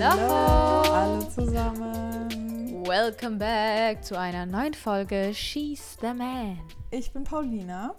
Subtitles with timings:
[0.00, 0.82] Hallo.
[0.92, 2.86] alle zusammen.
[2.86, 6.60] Welcome back zu einer neuen Folge She's the Man.
[6.92, 7.96] Ich bin Paulina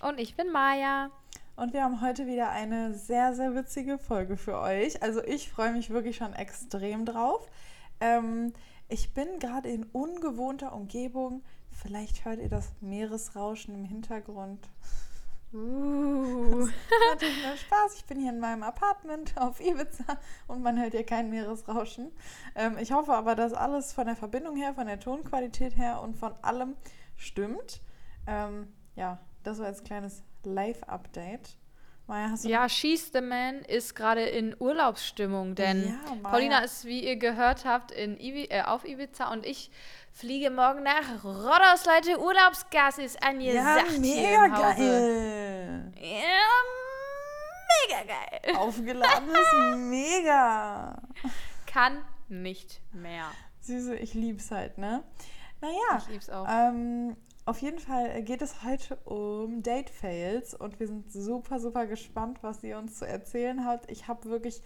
[0.00, 1.10] Und ich bin Maya.
[1.56, 5.02] und wir haben heute wieder eine sehr, sehr witzige Folge für euch.
[5.02, 7.48] Also ich freue mich wirklich schon extrem drauf.
[8.00, 8.52] Ähm,
[8.88, 11.42] ich bin gerade in ungewohnter Umgebung.
[11.72, 14.68] Vielleicht hört ihr das Meeresrauschen im Hintergrund.
[15.56, 16.68] Uh.
[17.12, 17.96] Natürlich nur Spaß.
[17.96, 22.12] Ich bin hier in meinem Apartment auf Ibiza und man hört hier kein Meeresrauschen.
[22.54, 26.16] Ähm, ich hoffe aber, dass alles von der Verbindung her, von der Tonqualität her und
[26.16, 26.76] von allem
[27.16, 27.80] stimmt.
[28.26, 31.56] Ähm, ja, das war jetzt ein kleines Live-Update.
[32.08, 36.14] Maja, hast du Ja, She's the Man ist gerade in Urlaubsstimmung, denn Ja.
[36.30, 39.70] Paulina ist, wie ihr gehört habt, in Ibi äh, auf Ibiza und ich
[40.12, 42.18] fliege morgen nach Rodos, Leute.
[42.20, 45.92] Urlaubsgas ist ja, angesagt hier mega geil.
[46.00, 46.56] Ja,
[47.88, 48.56] mega geil.
[48.56, 50.96] Aufgeladen ist mega.
[51.66, 53.26] Kann nicht mehr.
[53.60, 55.02] Süße, ich lieb's halt, ne?
[55.60, 56.46] Naja, Ich lieb's auch.
[56.48, 61.86] Ähm, auf jeden Fall geht es heute um Date Fails und wir sind super, super
[61.86, 63.90] gespannt, was ihr uns zu erzählen habt.
[63.90, 64.62] Ich habe wirklich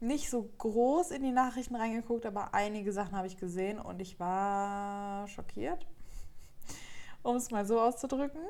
[0.00, 4.18] nicht so groß in die Nachrichten reingeguckt, aber einige Sachen habe ich gesehen und ich
[4.18, 5.86] war schockiert,
[7.22, 8.42] um es mal so auszudrücken.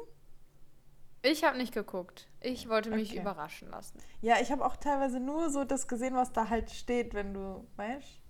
[1.21, 2.29] Ich habe nicht geguckt.
[2.41, 3.21] Ich wollte mich Okay.
[3.21, 3.99] überraschen lassen.
[4.21, 7.67] Ja, ich habe auch teilweise nur so das gesehen, was da halt steht, wenn du,
[7.77, 8.21] weißt?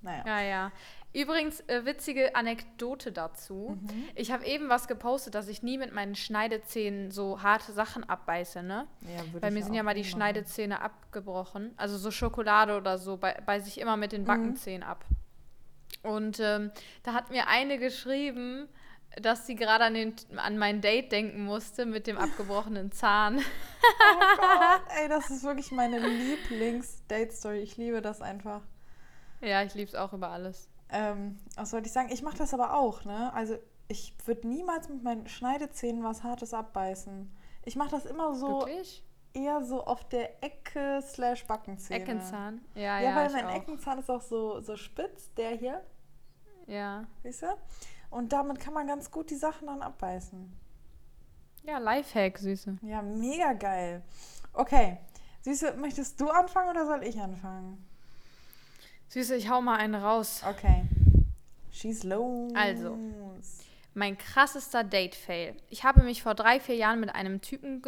[0.00, 0.24] Naja.
[0.26, 0.72] Ja, ja.
[1.14, 3.78] Übrigens, äh, witzige Anekdote dazu.
[3.80, 4.04] Mhm.
[4.14, 8.62] Ich habe eben was gepostet, dass ich nie mit meinen Schneidezähnen so harte Sachen abbeiße,
[8.62, 8.86] ne?
[9.02, 10.10] Ja, ich mir sind ja mal die machen.
[10.10, 11.74] Schneidezähne abgebrochen.
[11.76, 15.04] Also so Schokolade oder so bei, beiße ich immer mit den Backenzähnen ab.
[16.02, 16.70] Und ähm,
[17.02, 18.66] da hat mir eine geschrieben,
[19.20, 23.40] dass sie gerade an, den- an mein Date denken musste mit dem abgebrochenen Zahn.
[23.84, 27.58] Oh Gott, ey, das ist wirklich meine Lieblings-Date-Story.
[27.58, 28.62] Ich liebe das einfach.
[29.40, 30.68] ja, ich liebe es auch über alles.
[30.92, 32.10] Ähm, was sollte ich sagen?
[32.12, 33.32] Ich mache das aber auch, ne?
[33.32, 33.56] Also
[33.88, 37.34] ich würde niemals mit meinen Schneidezähnen was Hartes abbeißen.
[37.64, 39.04] Ich mache das immer so Wirklich?
[39.34, 42.00] eher so auf der Ecke slash Backenzähne.
[42.00, 42.60] Eckenzahn?
[42.74, 43.54] Ja, Ja, ja, weil mein auch.
[43.54, 45.82] Eckenzahn ist auch so, so spitz, der hier,
[46.66, 47.04] Ja.
[47.22, 47.46] siehst du?
[48.10, 50.52] Und damit kann man ganz gut die Sachen dann abbeißen.
[51.64, 52.76] Ja, Lifehack, Süße.
[52.82, 54.02] Ja, mega geil.
[54.52, 54.98] Okay,
[55.42, 57.82] Süße, möchtest du anfangen oder soll ich anfangen?
[59.12, 60.40] Süße, ich hau mal einen raus.
[60.48, 60.84] Okay.
[61.70, 62.50] Schieß los.
[62.54, 62.96] Also.
[63.92, 65.54] Mein krassester Date-Fail.
[65.68, 67.82] Ich habe mich vor drei, vier Jahren mit einem Typen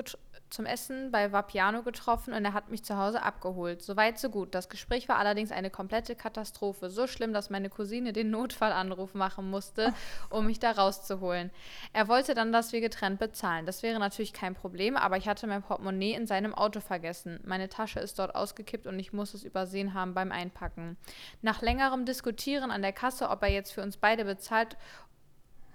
[0.51, 3.83] zum Essen bei Vapiano getroffen und er hat mich zu Hause abgeholt.
[3.83, 4.55] Soweit, so gut.
[4.55, 6.91] Das Gespräch war allerdings eine komplette Katastrophe.
[6.91, 9.93] So schlimm, dass meine Cousine den Notfallanruf machen musste,
[10.31, 11.51] um mich da rauszuholen.
[11.93, 13.67] Er wollte dann, dass wir getrennt bezahlen.
[13.67, 17.41] Das wäre natürlich kein Problem, aber ich hatte mein Portemonnaie in seinem Auto vergessen.
[17.45, 20.97] Meine Tasche ist dort ausgekippt und ich muss es übersehen haben beim Einpacken.
[21.43, 24.77] Nach längerem Diskutieren an der Kasse, ob er jetzt für uns beide bezahlt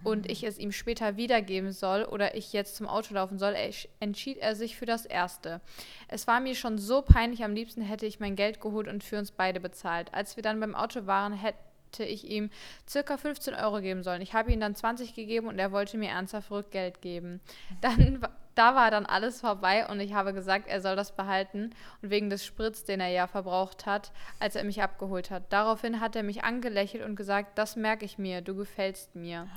[0.03, 3.55] und ich es ihm später wiedergeben soll oder ich jetzt zum Auto laufen soll,
[3.99, 5.61] entschied er sich für das Erste.
[6.07, 9.17] Es war mir schon so peinlich, am liebsten hätte ich mein Geld geholt und für
[9.17, 10.13] uns beide bezahlt.
[10.13, 12.49] Als wir dann beim Auto waren, hätte ich ihm
[12.87, 14.21] circa 15 Euro geben sollen.
[14.21, 17.41] Ich habe ihm dann 20 gegeben und er wollte mir ernsthaft Rückgeld geben.
[17.81, 21.69] Dann, wa- da war dann alles vorbei und ich habe gesagt, er soll das behalten
[22.01, 24.11] und wegen des Spritz, den er ja verbraucht hat,
[24.41, 25.43] als er mich abgeholt hat.
[25.47, 29.47] Daraufhin hat er mich angelächelt und gesagt, das merke ich mir, du gefällst mir.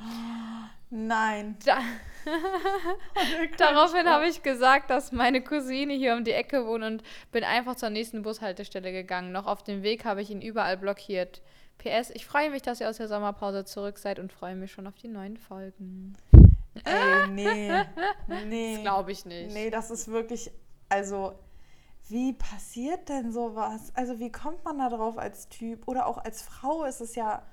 [0.91, 1.57] Nein.
[3.59, 7.03] Da, daraufhin habe ich gesagt, dass meine Cousine hier um die Ecke wohnt und
[7.33, 9.33] bin einfach zur nächsten Bushaltestelle gegangen.
[9.33, 11.43] Noch auf dem Weg habe ich ihn überall blockiert.
[11.79, 14.87] PS, ich freue mich, dass ihr aus der Sommerpause zurück seid und freue mich schon
[14.87, 16.17] auf die neuen Folgen.
[16.85, 17.71] Ey, nee.
[18.47, 18.75] Nee.
[18.75, 19.53] Das glaube ich nicht.
[19.53, 20.51] Nee, das ist wirklich,
[20.89, 21.35] also,
[22.09, 23.93] wie passiert denn sowas?
[23.95, 25.87] Also, wie kommt man da drauf als Typ?
[25.87, 27.47] Oder auch als Frau ist es ja,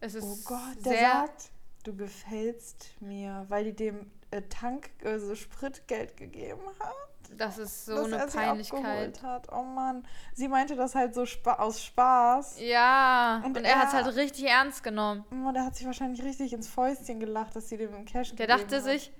[0.00, 1.52] Es ist oh Gott, der sagt,
[1.84, 6.94] du gefällst mir, weil die dem äh, Tank, also Spritgeld gegeben hat.
[7.36, 9.22] Das ist so dass eine er Peinlichkeit.
[9.22, 9.48] hat.
[9.52, 10.06] Oh Mann.
[10.34, 12.56] Sie meinte das halt so spa aus Spaß.
[12.60, 15.24] Ja, Und und, er hat es er- halt richtig ernst genommen.
[15.30, 18.76] Oh, der hat sich wahrscheinlich richtig ins Fäustchen gelacht, dass sie dem Cash Der dachte
[18.76, 18.82] hat.
[18.84, 19.12] sich,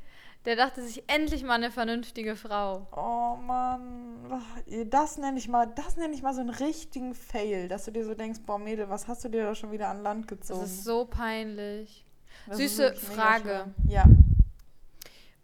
[0.45, 2.87] der dachte sich endlich mal eine vernünftige Frau.
[2.97, 4.43] Oh Mann,
[4.87, 8.05] das nenne ich mal, das nenne ich mal so einen richtigen Fail, dass du dir
[8.05, 10.65] so denkst, boah Mädel, was hast du dir da schon wieder an Land Das gezogen?
[10.65, 12.05] ist so peinlich.
[12.49, 13.67] Das süße Frage.
[13.89, 14.05] Ja.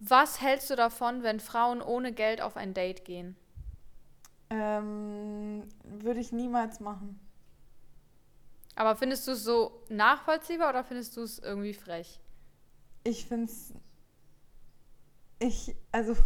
[0.00, 3.36] Was hältst du davon, wenn Frauen ohne Geld auf ein Date gehen?
[4.50, 7.18] Ähm, würde ich niemals machen.
[8.76, 12.20] Aber findest du es so nachvollziehbar oder findest du es irgendwie frech?
[13.02, 13.74] Ich finde es.
[15.40, 16.16] Ich, also,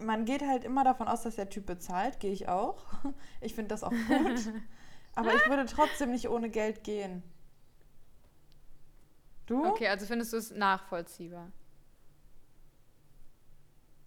[0.00, 2.86] man geht halt immer davon aus, dass der Typ bezahlt, gehe ich auch.
[3.40, 4.52] Ich finde das auch gut.
[5.16, 7.22] Aber ich würde trotzdem nicht ohne Geld gehen.
[9.46, 9.64] Du?
[9.66, 11.52] Okay, also findest du es nachvollziehbar?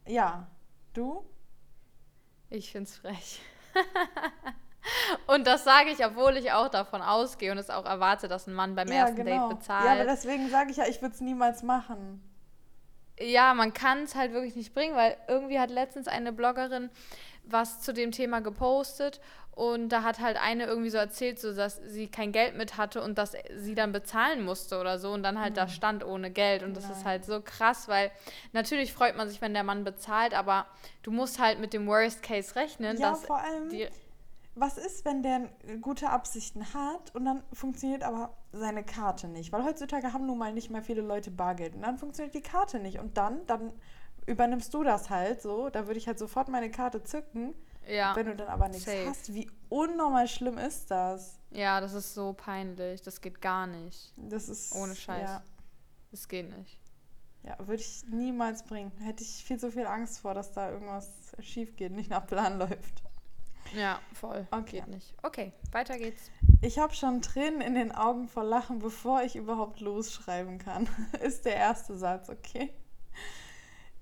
[0.07, 0.47] Ja.
[0.93, 1.25] Du?
[2.49, 3.41] Ich find's frech.
[5.27, 8.53] und das sage ich, obwohl ich auch davon ausgehe und es auch erwarte, dass ein
[8.53, 9.49] Mann beim ja, ersten genau.
[9.49, 9.85] Date bezahlt.
[9.85, 12.23] Ja, aber deswegen sage ich ja, ich würde es niemals machen.
[13.19, 16.89] Ja, man kann es halt wirklich nicht bringen, weil irgendwie hat letztens eine Bloggerin
[17.49, 19.21] was zu dem Thema gepostet
[19.57, 23.01] und da hat halt eine irgendwie so erzählt, so dass sie kein Geld mit hatte
[23.01, 25.55] und dass sie dann bezahlen musste oder so und dann halt mhm.
[25.55, 26.93] da stand ohne Geld und das Nein.
[26.93, 28.11] ist halt so krass, weil
[28.53, 30.67] natürlich freut man sich, wenn der Mann bezahlt, aber
[31.01, 33.71] du musst halt mit dem Worst Case rechnen, ja, dass vor allem
[34.59, 35.49] was ist, wenn der
[35.81, 39.51] gute Absichten hat und dann funktioniert aber seine Karte nicht?
[39.51, 42.79] Weil heutzutage haben nun mal nicht mehr viele Leute Bargeld und dann funktioniert die Karte
[42.79, 42.97] nicht.
[42.97, 43.71] Und dann, dann
[44.25, 45.69] übernimmst du das halt so.
[45.69, 47.53] Da würde ich halt sofort meine Karte zücken.
[47.89, 48.15] Ja.
[48.15, 49.07] Wenn du dann aber nichts Safe.
[49.07, 51.39] hast, wie unnormal schlimm ist das?
[51.51, 53.01] Ja, das ist so peinlich.
[53.01, 54.13] Das geht gar nicht.
[54.17, 54.75] Das ist.
[54.75, 55.29] Ohne Scheiß.
[55.29, 55.43] Ja.
[56.11, 56.79] Das geht nicht.
[57.43, 58.91] Ja, würde ich niemals bringen.
[58.99, 62.57] Hätte ich viel zu viel Angst vor, dass da irgendwas schief geht, nicht nach Plan
[62.59, 63.03] läuft.
[63.73, 64.47] Ja, voll.
[64.51, 64.79] Okay.
[64.79, 65.13] Geht nicht.
[65.23, 66.31] Okay, weiter geht's.
[66.61, 70.87] Ich habe schon Tränen in den Augen vor Lachen, bevor ich überhaupt losschreiben kann.
[71.21, 72.73] Ist der erste Satz, okay?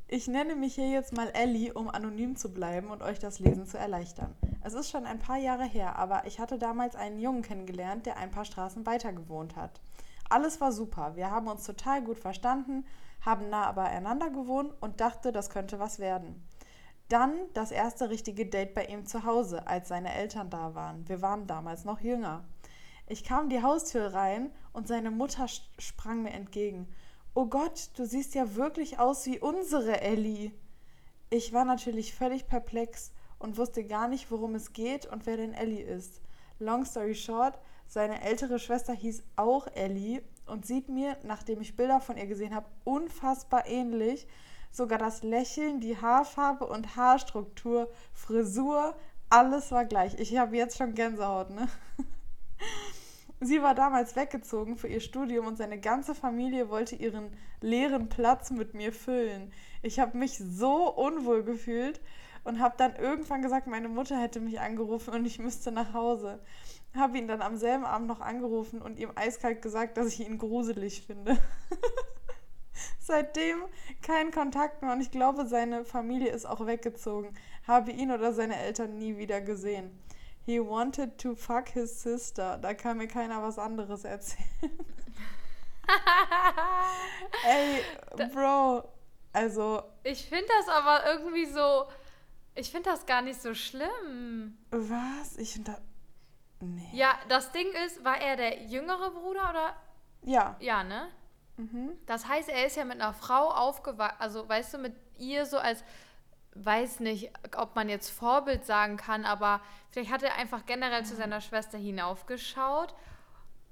[0.07, 3.65] Ich nenne mich hier jetzt mal Ellie, um anonym zu bleiben und euch das Lesen
[3.65, 4.35] zu erleichtern.
[4.63, 8.17] Es ist schon ein paar Jahre her, aber ich hatte damals einen Jungen kennengelernt, der
[8.17, 9.81] ein paar Straßen weiter gewohnt hat.
[10.29, 12.85] Alles war super, wir haben uns total gut verstanden,
[13.21, 16.47] haben nah beieinander gewohnt und dachte, das könnte was werden.
[17.09, 21.09] Dann das erste richtige Date bei ihm zu Hause, als seine Eltern da waren.
[21.09, 22.43] Wir waren damals noch jünger.
[23.07, 25.47] Ich kam die Haustür rein und seine Mutter
[25.79, 26.87] sprang mir entgegen.
[27.37, 30.51] Oh Gott, du siehst ja wirklich aus wie unsere Ellie.
[31.29, 35.53] Ich war natürlich völlig perplex und wusste gar nicht, worum es geht und wer denn
[35.53, 36.21] Ellie ist.
[36.59, 41.99] Long story short, seine ältere Schwester hieß auch Ellie und sieht mir, nachdem ich Bilder
[41.99, 44.27] von ihr gesehen habe, unfassbar ähnlich
[44.75, 48.93] Sogar das Lächeln, die Haarfarbe und Haarstruktur, Frisur,
[49.29, 50.19] alles war gleich.
[50.19, 51.69] Ich habe jetzt schon Gänsehaut, ne?
[53.41, 58.49] Sie war damals weggezogen für ihr Studium und seine ganze Familie wollte ihren leeren Platz
[58.49, 59.51] mit mir füllen.
[59.81, 61.99] Ich habe mich so unwohl gefühlt
[62.45, 66.39] und habe dann irgendwann gesagt, meine Mutter hätte mich angerufen und ich müsste nach Hause.
[66.95, 70.38] Habe ihn dann am selben Abend noch angerufen und ihm eiskalt gesagt, dass ich ihn
[70.38, 71.38] gruselig finde.
[72.99, 73.63] Seitdem
[74.01, 77.33] kein Kontakt mehr und ich glaube, seine Familie ist auch weggezogen.
[77.67, 79.91] Habe ihn oder seine Eltern nie wieder gesehen.
[80.45, 82.57] He wanted to fuck his sister.
[82.62, 84.45] Da kann mir keiner was anderes erzählen.
[87.47, 87.81] Ey,
[88.33, 88.88] Bro,
[89.33, 89.83] also.
[90.03, 91.86] Ich finde das aber irgendwie so.
[92.53, 94.57] Ich finde das gar nicht so schlimm.
[94.71, 95.38] Was?
[95.38, 95.81] Ich finde das.
[96.62, 96.89] Nee.
[96.94, 99.75] Ja, das Ding ist, war er der jüngere Bruder oder?
[100.21, 100.56] Ja.
[100.59, 101.09] Ja, ne?
[101.57, 101.98] Mhm.
[102.06, 105.57] Das heißt, er ist ja mit einer Frau aufgewachsen, also weißt du, mit ihr so
[105.57, 105.83] als,
[106.55, 109.61] weiß nicht, ob man jetzt Vorbild sagen kann, aber
[109.91, 112.95] vielleicht hat er einfach generell zu seiner Schwester hinaufgeschaut.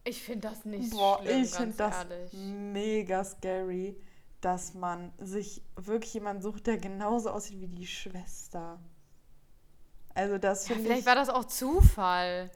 [0.03, 3.95] Ich finde das nicht Boah, schlimm, ich finde das mega scary,
[4.41, 8.79] dass man sich wirklich jemanden sucht, der genauso aussieht wie die Schwester.
[10.13, 12.51] Also das ja, Vielleicht ich, war das auch Zufall.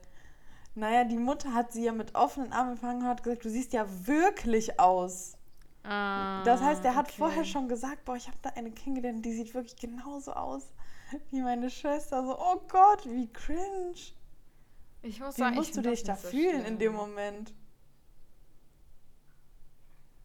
[0.74, 3.72] Naja, die Mutter hat sie ja mit offenen Armen empfangen und hat gesagt, du siehst
[3.72, 5.37] ja wirklich aus.
[5.90, 7.16] Ah, das heißt, er hat okay.
[7.16, 10.74] vorher schon gesagt, boah, ich habe da eine kennengelernt, die sieht wirklich genauso aus
[11.30, 12.22] wie meine Schwester.
[12.26, 13.94] So, oh Gott, wie cringe.
[15.00, 16.66] Ich muss wie sagen, musst du dich da so fühlen schlimm.
[16.66, 17.54] in dem Moment?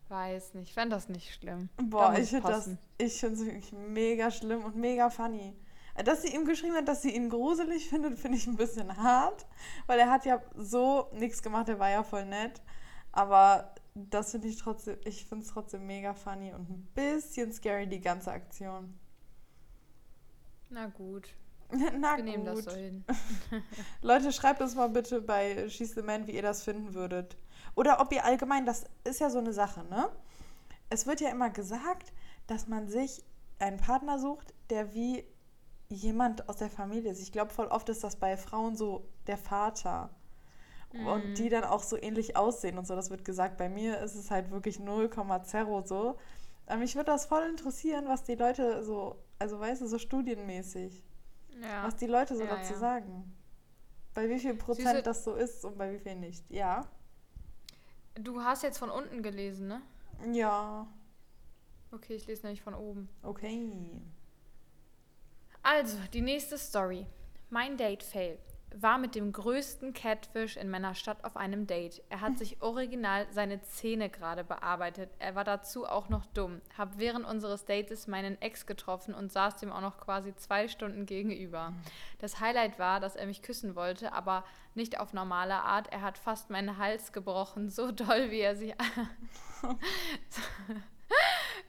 [0.10, 1.70] Weiß nicht, ich fände das nicht schlimm.
[1.82, 5.55] Boah, ich finde das, ich finde es wirklich mega schlimm und mega funny.
[6.03, 9.46] Dass sie ihm geschrieben hat, dass sie ihn gruselig findet, finde ich ein bisschen hart,
[9.88, 12.62] weil er hat ja so nichts gemacht, er war ja voll nett.
[13.13, 17.88] Aber das finde ich trotzdem, ich finde es trotzdem mega funny und ein bisschen scary,
[17.88, 18.97] die ganze Aktion.
[20.69, 21.29] Na gut.
[21.71, 22.25] Na Wir gut.
[22.25, 23.03] nehmen das so hin.
[24.01, 27.38] Leute, schreibt uns mal bitte bei She's the Man, wie ihr das finden würdet.
[27.75, 30.09] Oder ob ihr allgemein, das ist ja so eine Sache, ne?
[30.89, 32.13] Es wird ja immer gesagt,
[32.47, 33.23] dass man sich
[33.59, 35.23] einen Partner sucht, der wie
[35.89, 37.21] jemand aus der Familie ist.
[37.21, 40.09] Ich glaube, voll oft ist das bei Frauen so der Vater.
[40.93, 41.07] Mhm.
[41.07, 42.95] Und die dann auch so ähnlich aussehen und so.
[42.95, 43.57] Das wird gesagt.
[43.57, 46.17] Bei mir ist es halt wirklich 0,0 so.
[46.65, 51.03] Aber mich würde das voll interessieren, was die Leute so, also weißt du, so studienmäßig,
[51.62, 51.83] ja.
[51.83, 52.79] was die Leute so ja, dazu ja.
[52.79, 53.35] sagen.
[54.13, 56.50] Bei wie viel Prozent Süße, das so ist und bei wie viel nicht.
[56.50, 56.88] Ja.
[58.13, 59.81] Du hast jetzt von unten gelesen, ne?
[60.31, 60.88] Ja.
[61.91, 63.09] Okay, ich lese nämlich von oben.
[63.23, 63.71] Okay.
[65.63, 67.07] Also, die nächste Story.
[67.50, 68.38] Mein Date fail.
[68.80, 72.01] War mit dem größten Catfish in meiner Stadt auf einem Date.
[72.10, 75.10] Er hat sich original seine Zähne gerade bearbeitet.
[75.20, 76.62] Er war dazu auch noch dumm.
[76.77, 81.06] Hab während unseres Dates meinen Ex getroffen und saß dem auch noch quasi zwei Stunden
[81.06, 81.74] gegenüber.
[82.20, 84.44] Das Highlight war, dass er mich küssen wollte, aber
[84.75, 85.88] nicht auf normale Art.
[85.92, 88.74] Er hat fast meinen Hals gebrochen, so doll, wie er sich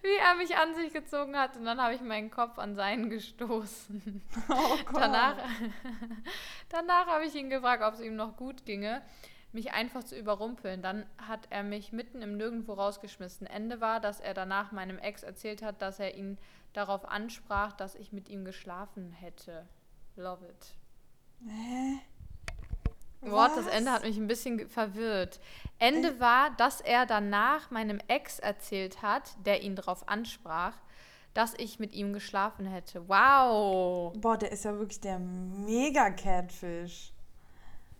[0.04, 3.08] wie er mich an sich gezogen hat und dann habe ich meinen Kopf an seinen
[3.08, 4.22] gestoßen.
[4.50, 5.36] Oh danach
[6.68, 9.00] danach habe ich ihn gefragt, ob es ihm noch gut ginge,
[9.52, 10.82] mich einfach zu überrumpeln.
[10.82, 13.46] Dann hat er mich mitten im Nirgendwo rausgeschmissen.
[13.46, 16.36] Ende war, dass er danach meinem Ex erzählt hat, dass er ihn
[16.74, 19.66] darauf ansprach, dass ich mit ihm geschlafen hätte.
[20.16, 20.74] Love it.
[21.46, 22.00] Hä?
[23.30, 25.40] Wort, das Ende hat mich ein bisschen verwirrt.
[25.78, 26.20] Ende äh.
[26.20, 30.74] war, dass er danach meinem Ex erzählt hat, der ihn darauf ansprach,
[31.34, 33.08] dass ich mit ihm geschlafen hätte.
[33.08, 34.12] Wow.
[34.16, 37.12] Boah, der ist ja wirklich der Mega-Catfish.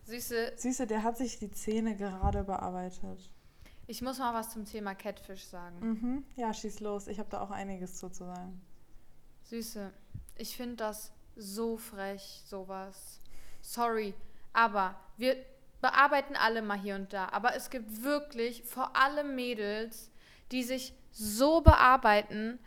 [0.05, 0.53] Süße.
[0.55, 3.29] Süße, der hat sich die Zähne gerade bearbeitet.
[3.87, 5.79] Ich muss mal was zum Thema Catfish sagen.
[5.79, 6.25] Mhm.
[6.35, 7.07] Ja, schieß los.
[7.07, 8.61] Ich habe da auch einiges zu, zu sagen.
[9.43, 9.91] Süße,
[10.37, 13.19] ich finde das so frech, sowas.
[13.61, 14.13] Sorry,
[14.55, 15.35] aber wir
[15.81, 17.29] bearbeiten alle mal hier und da.
[17.31, 20.11] Aber es gibt wirklich vor allem Mädels,
[20.51, 22.59] die sich so bearbeiten.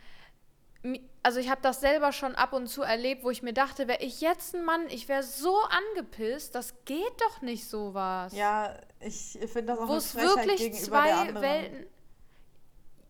[1.23, 4.01] Also ich habe das selber schon ab und zu erlebt, wo ich mir dachte, wäre
[4.01, 8.33] ich jetzt ein Mann, ich wäre so angepisst, das geht doch nicht sowas.
[8.33, 11.85] Ja, ich finde das auch Wo es wirklich zwei Welten.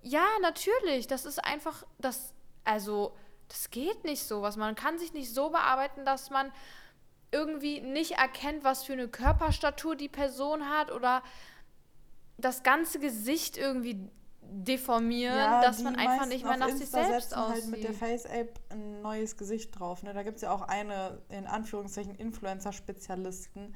[0.01, 2.33] Ja, natürlich, das ist einfach das
[2.69, 3.15] also
[3.47, 4.55] das geht nicht so was.
[4.55, 6.51] Man kann sich nicht so bearbeiten, dass man
[7.31, 11.21] irgendwie nicht erkennt, was für eine Körperstatur die Person hat oder
[12.37, 14.09] das ganze Gesicht irgendwie
[14.51, 17.63] deformieren, ja, dass man einfach nicht mehr nach sich selbst aussieht.
[17.63, 20.01] halt mit der Face-App ein neues Gesicht drauf.
[20.01, 20.13] Ne?
[20.13, 23.75] Da gibt es ja auch eine, in Anführungszeichen, Influencer-Spezialisten,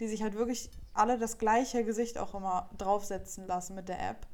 [0.00, 4.26] die sich halt wirklich alle das gleiche Gesicht auch immer draufsetzen lassen mit der App.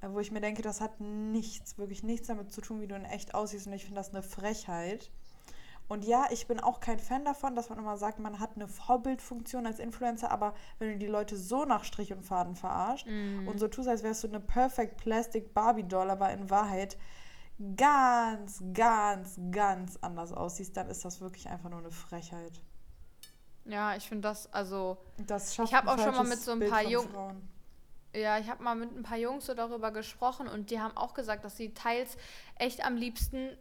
[0.00, 2.94] Äh, wo ich mir denke, das hat nichts, wirklich nichts damit zu tun, wie du
[2.94, 3.66] in echt aussiehst.
[3.66, 5.10] Und ich finde das eine Frechheit.
[5.88, 8.68] Und ja, ich bin auch kein Fan davon, dass man immer sagt, man hat eine
[8.68, 13.48] Vorbildfunktion als Influencer, aber wenn du die Leute so nach Strich und Faden verarscht mm.
[13.48, 16.98] und so tust, als wärst du eine Perfect Plastic Barbie Doll, aber in Wahrheit
[17.76, 22.60] ganz, ganz, ganz anders aussiehst, dann ist das wirklich einfach nur eine Frechheit.
[23.64, 24.98] Ja, ich finde das, also.
[25.26, 27.48] Das schafft ich habe auch schon mal mit so ein paar Jungen.
[28.14, 31.12] Ja, ich habe mal mit ein paar Jungs so darüber gesprochen und die haben auch
[31.12, 32.16] gesagt, dass sie teils
[32.56, 33.56] echt am liebsten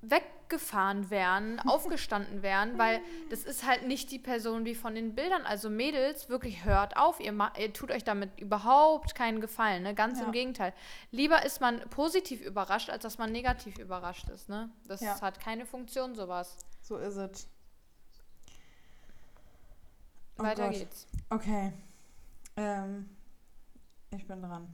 [0.00, 3.00] weggefahren wären, aufgestanden wären, weil
[3.30, 5.44] das ist halt nicht die Person wie von den Bildern.
[5.44, 9.94] Also Mädels, wirklich hört auf, ihr, ihr tut euch damit überhaupt keinen Gefallen, ne?
[9.94, 10.26] Ganz ja.
[10.26, 10.72] im Gegenteil.
[11.10, 14.70] Lieber ist man positiv überrascht, als dass man negativ überrascht ist, ne?
[14.86, 15.20] Das ja.
[15.20, 16.56] hat keine Funktion, sowas.
[16.82, 17.48] So ist es.
[20.38, 20.78] Oh Weiter Gott.
[20.78, 21.06] geht's.
[21.30, 21.72] Okay.
[22.56, 23.08] Ähm,
[24.10, 24.68] ich bin dran.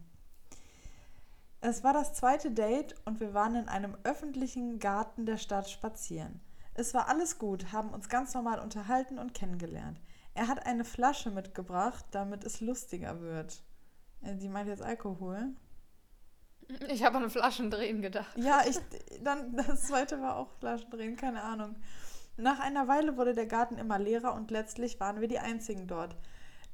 [1.67, 6.43] Es war das zweite Date und wir waren in einem öffentlichen Garten der Stadt spazieren.
[6.75, 9.99] Es war alles gut, haben uns ganz normal unterhalten und kennengelernt.
[10.35, 13.63] Er hat eine Flasche mitgebracht, damit es lustiger wird.
[14.21, 15.55] Äh, die meint jetzt Alkohol.
[16.91, 18.37] Ich habe an Flaschendrehen gedacht.
[18.37, 18.79] Ja, ich
[19.23, 21.77] dann das zweite war auch Flaschendrehen, keine Ahnung.
[22.37, 26.15] Nach einer Weile wurde der Garten immer leerer und letztlich waren wir die einzigen dort.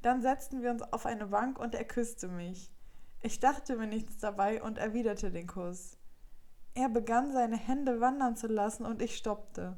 [0.01, 2.70] Dann setzten wir uns auf eine Bank und er küsste mich.
[3.21, 5.97] Ich dachte mir nichts dabei und erwiderte den Kuss.
[6.73, 9.77] Er begann seine Hände wandern zu lassen und ich stoppte.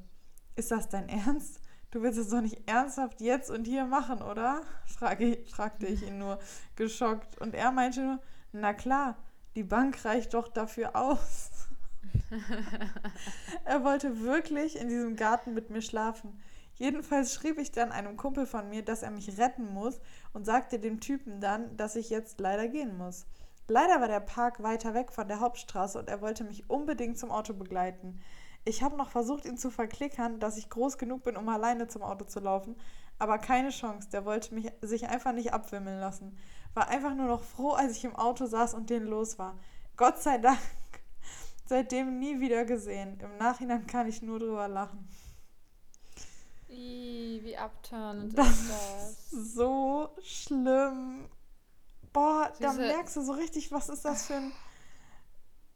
[0.55, 1.59] Ist das dein Ernst?
[1.91, 4.61] Du willst es doch nicht ernsthaft jetzt und hier machen, oder?
[4.85, 6.39] Frage, fragte ich ihn nur
[6.75, 7.39] geschockt.
[7.39, 8.19] Und er meinte nur,
[8.51, 9.17] na klar,
[9.55, 11.67] die Bank reicht doch dafür aus.
[13.65, 16.41] er wollte wirklich in diesem Garten mit mir schlafen.
[16.75, 19.99] Jedenfalls schrieb ich dann einem Kumpel von mir, dass er mich retten muss
[20.33, 23.25] und sagte dem Typen dann, dass ich jetzt leider gehen muss.
[23.67, 27.31] Leider war der Park weiter weg von der Hauptstraße und er wollte mich unbedingt zum
[27.31, 28.19] Auto begleiten.
[28.65, 32.01] Ich habe noch versucht, ihn zu verklickern, dass ich groß genug bin, um alleine zum
[32.01, 32.75] Auto zu laufen,
[33.19, 34.09] aber keine Chance.
[34.11, 36.37] Der wollte mich sich einfach nicht abwimmeln lassen.
[36.73, 39.59] War einfach nur noch froh, als ich im Auto saß und den los war.
[39.95, 40.59] Gott sei Dank.
[41.65, 43.19] Seitdem nie wieder gesehen.
[43.21, 45.07] Im Nachhinein kann ich nur drüber lachen.
[47.43, 49.31] Wie abturnend das ist das?
[49.31, 51.29] So schlimm.
[52.11, 54.51] Boah, Diese, da merkst du so richtig, was ist das für ein.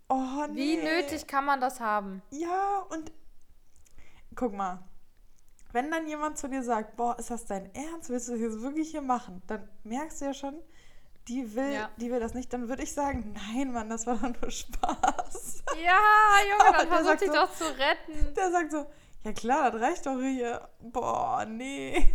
[0.10, 0.56] Oh, nee.
[0.56, 2.22] Wie nötig kann man das haben?
[2.30, 3.12] Ja, und
[4.36, 4.84] guck mal.
[5.74, 8.10] Wenn dann jemand zu dir sagt, boah, ist das dein Ernst?
[8.10, 9.42] Willst du das wirklich hier machen?
[9.48, 10.56] Dann merkst du ja schon,
[11.28, 11.90] die will, ja.
[11.98, 12.54] die will das nicht.
[12.54, 15.64] Dann würde ich sagen, nein, Mann, das war doch nur Spaß.
[15.84, 16.00] Ja,
[16.50, 18.34] Junge, dann versucht sich so, doch zu retten.
[18.34, 18.86] Der sagt so,
[19.28, 20.68] ja klar, das reicht doch hier.
[20.80, 22.14] Boah, nee.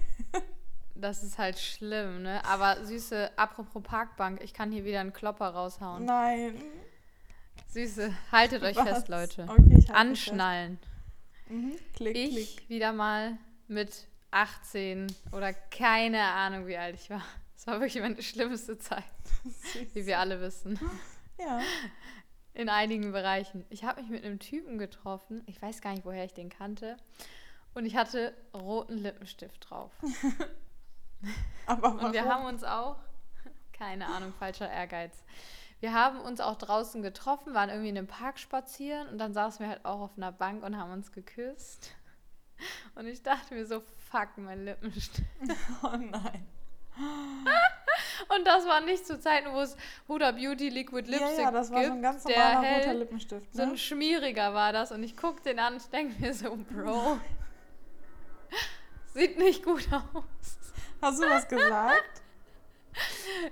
[0.94, 2.44] Das ist halt schlimm, ne?
[2.44, 6.04] Aber Süße, apropos Parkbank, ich kann hier wieder einen Klopper raushauen.
[6.04, 6.62] Nein.
[7.68, 8.88] Süße, haltet euch Was?
[8.88, 9.46] fest, Leute.
[9.48, 10.78] Okay, ich halte Anschnallen.
[11.48, 11.76] Mhm.
[11.94, 12.68] Klick, Ich klick.
[12.68, 13.36] wieder mal
[13.68, 17.22] mit 18 oder keine Ahnung, wie alt ich war.
[17.56, 19.02] Es war wirklich meine schlimmste Zeit,
[19.94, 20.78] wie wir alle wissen.
[21.38, 21.60] Ja.
[22.54, 23.64] In einigen Bereichen.
[23.70, 25.42] Ich habe mich mit einem Typen getroffen.
[25.46, 26.96] Ich weiß gar nicht, woher ich den kannte.
[27.74, 29.90] Und ich hatte roten Lippenstift drauf.
[31.66, 31.98] Aber warum?
[32.00, 32.96] Und wir haben uns auch,
[33.72, 35.24] keine Ahnung, falscher Ehrgeiz.
[35.80, 39.60] Wir haben uns auch draußen getroffen, waren irgendwie in einem Park spazieren und dann saßen
[39.60, 41.90] wir halt auch auf einer Bank und haben uns geküsst.
[42.94, 43.80] Und ich dachte mir so,
[44.10, 45.26] fuck, mein Lippenstift.
[45.82, 46.46] Oh nein.
[48.36, 49.76] Und das war nicht zu Zeiten, wo es
[50.08, 51.88] Huda Beauty Liquid Lipstick ja, ja, das war gibt.
[51.92, 53.54] so ein ganz der normaler hell- roter Lippenstift.
[53.54, 53.70] So Ne?
[53.72, 57.18] ein schmieriger war das und ich guck den an und denke mir so, Bro,
[59.14, 60.58] sieht nicht gut aus.
[61.00, 62.22] Hast du was gesagt?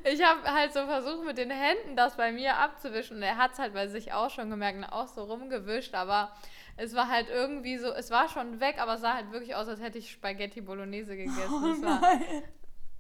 [0.05, 3.17] Ich habe halt so versucht, mit den Händen das bei mir abzuwischen.
[3.17, 5.95] Und er hat es halt bei sich auch schon gemerkt und auch so rumgewischt.
[5.95, 6.31] Aber
[6.77, 9.67] es war halt irgendwie so, es war schon weg, aber es sah halt wirklich aus,
[9.67, 11.41] als hätte ich Spaghetti Bolognese gegessen.
[11.49, 12.43] Oh war nein.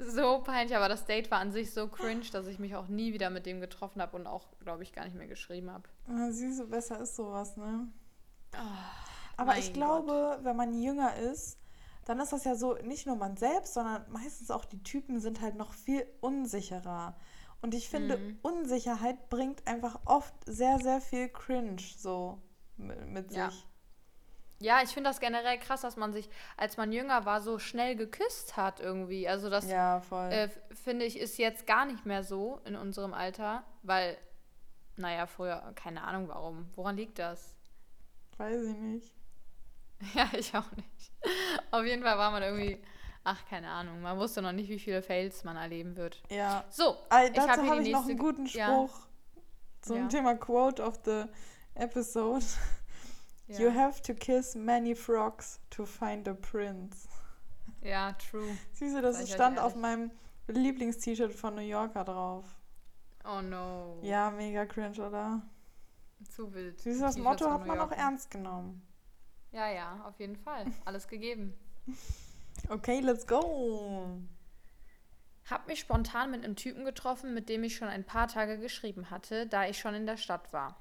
[0.00, 3.12] So peinlich, aber das Date war an sich so cringe, dass ich mich auch nie
[3.12, 5.88] wieder mit dem getroffen habe und auch, glaube ich, gar nicht mehr geschrieben habe.
[6.06, 7.88] Na, Süße, besser ist sowas, ne?
[8.52, 8.90] Ah,
[9.36, 11.58] Aber ich glaube, wenn man jünger ist,
[12.04, 15.40] dann ist das ja so, nicht nur man selbst, sondern meistens auch die Typen sind
[15.40, 17.16] halt noch viel unsicherer.
[17.62, 18.38] Und ich finde, Mhm.
[18.42, 22.42] Unsicherheit bringt einfach oft sehr, sehr viel Cringe so
[22.76, 23.50] mit, mit Ja.
[23.50, 23.66] sich.
[24.60, 27.96] Ja, ich finde das generell krass, dass man sich, als man jünger war, so schnell
[27.96, 29.26] geküsst hat irgendwie.
[29.26, 30.50] Also das Ja, äh,
[30.84, 34.18] finde ich ist jetzt gar nicht mehr so in unserem Alter, weil,
[34.96, 36.68] naja, früher, keine Ahnung warum.
[36.76, 37.56] Woran liegt das?
[38.36, 39.12] Weiß ich nicht.
[40.14, 41.12] Ja, ich auch nicht.
[41.70, 42.82] Auf jeden Fall war man irgendwie,
[43.22, 44.00] ach, keine Ahnung.
[44.00, 46.22] Man wusste noch nicht, wie viele Fails man erleben wird.
[46.30, 46.64] Ja.
[46.70, 48.66] So, ich dazu habe ich noch einen guten ja.
[48.66, 48.98] Spruch
[49.82, 50.08] zum Ja.
[50.08, 51.24] Thema Quote of the
[51.74, 52.46] episode.
[53.58, 53.74] You Ja.
[53.74, 57.08] have to kiss many frogs to find a prince.
[57.82, 58.56] ja, true.
[58.74, 60.10] Süße, das Sag ich euch stand auf meinem
[60.46, 62.44] Lieblingst-T-Shirt von New Yorker drauf.
[63.24, 63.98] Oh no.
[64.02, 65.42] Ja, mega cringe, oder?
[66.28, 66.78] Zu wild.
[66.80, 68.82] Süße, das T-Shirts Motto hat man auch ernst genommen.
[69.52, 70.66] Ja, ja, auf jeden Fall.
[70.84, 71.54] Alles gegeben.
[72.68, 74.18] Okay, let's go.
[75.48, 79.08] Hab mich spontan mit einem Typen getroffen, mit dem ich schon ein paar Tage geschrieben
[79.10, 80.76] hatte, da ich schon in der Stadt war.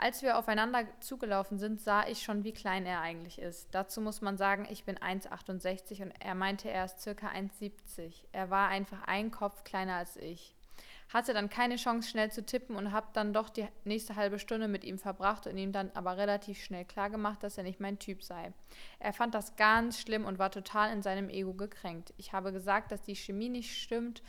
[0.00, 3.68] Als wir aufeinander zugelaufen sind, sah ich schon, wie klein er eigentlich ist.
[3.72, 8.12] Dazu muss man sagen, ich bin 1,68 und er meinte, er ist circa 1,70.
[8.30, 10.54] Er war einfach ein Kopf kleiner als ich.
[11.12, 14.68] Hatte dann keine Chance, schnell zu tippen und habe dann doch die nächste halbe Stunde
[14.68, 18.22] mit ihm verbracht und ihm dann aber relativ schnell klargemacht, dass er nicht mein Typ
[18.22, 18.52] sei.
[19.00, 22.14] Er fand das ganz schlimm und war total in seinem Ego gekränkt.
[22.18, 24.22] Ich habe gesagt, dass die Chemie nicht stimmt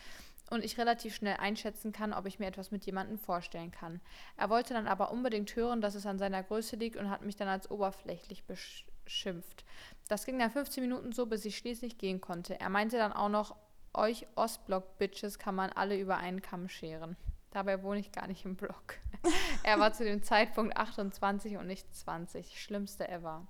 [0.50, 4.02] und ich relativ schnell einschätzen kann, ob ich mir etwas mit jemandem vorstellen kann.
[4.38, 7.36] Er wollte dann aber unbedingt hören, dass es an seiner Größe liegt und hat mich
[7.36, 9.66] dann als oberflächlich beschimpft.
[10.08, 12.60] Das ging dann 15 Minuten so, bis ich schließlich gehen konnte.
[12.60, 13.56] Er meinte dann auch noch,
[13.94, 17.16] euch Ostblock-Bitches kann man alle über einen Kamm scheren.
[17.52, 18.96] Dabei wohne ich gar nicht im Block.
[19.64, 22.62] er war zu dem Zeitpunkt 28 und nicht 20.
[22.62, 23.48] Schlimmste ever.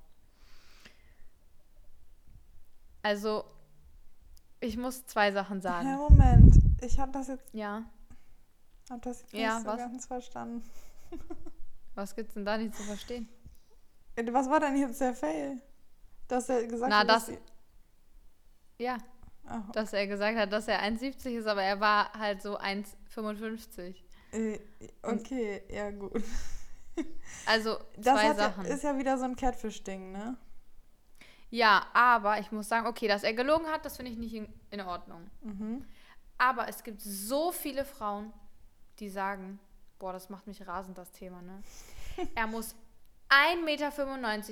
[3.02, 3.46] Also,
[4.60, 5.96] ich muss zwei Sachen Ja, sagen.
[5.96, 6.56] Moment.
[6.82, 7.84] Ich habe das jetzt, Ja,
[8.90, 9.78] hab das jetzt Ja, nicht so was?
[9.80, 10.64] ganz verstanden.
[11.96, 13.28] was gibt's denn da nicht zu verstehen?
[14.16, 15.62] Äh, Was war denn jetzt der Fail?
[16.28, 17.38] Dass er gesagt Na, hat, dass das-
[18.80, 18.98] Ja,
[19.46, 23.96] Ah, dass er gesagt hat, dass er 1,70 ist, aber er war halt so 1,55.
[24.32, 24.60] äh,
[25.02, 26.22] okay, ja gut.
[27.48, 28.66] Also Das zwei ja, Sachen.
[28.66, 30.38] ist ja wieder so ein Catfish-Ding, ne?
[31.50, 34.48] Ja, aber ich muss sagen, okay, dass er gelogen hat, das finde ich nicht in,
[34.72, 35.30] in Ordnung.
[35.42, 35.86] Mhm.
[36.38, 38.32] Aber es gibt so viele Frauen,
[39.00, 39.60] die sagen,
[39.98, 41.62] boah, das macht mich rasend, das Thema, ne?
[42.36, 42.76] Er muss
[43.30, 43.92] 1,95 Meter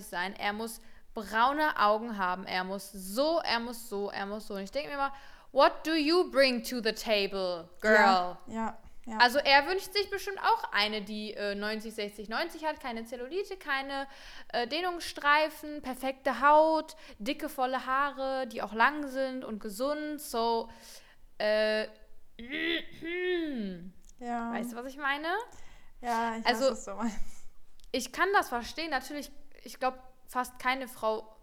[0.01, 0.79] sein, er muss
[1.13, 4.53] braune Augen haben, er muss so, er muss so, er muss so.
[4.53, 5.13] Und ich denke mir immer,
[5.51, 7.95] what do you bring to the table, girl?
[7.95, 8.77] Ja, ja.
[9.08, 9.17] Ja.
[9.20, 13.58] Also er wünscht sich bestimmt auch eine, die äh, 90, 60, 90 hat, keine Zellulite,
[13.58, 14.08] keine
[14.50, 20.22] äh, Dehnungsstreifen, perfekte Haut, dicke, volle Haare, die auch lang sind und gesund.
[20.22, 20.70] So,
[21.39, 21.88] äh,
[24.20, 24.52] ja.
[24.54, 25.28] weißt du, was ich meine?
[26.02, 27.17] Ja, ich Also- weiß, was du meinst.
[27.91, 28.89] Ich kann das verstehen.
[28.91, 29.32] Natürlich,
[29.63, 31.34] ich glaube, fast keine Frau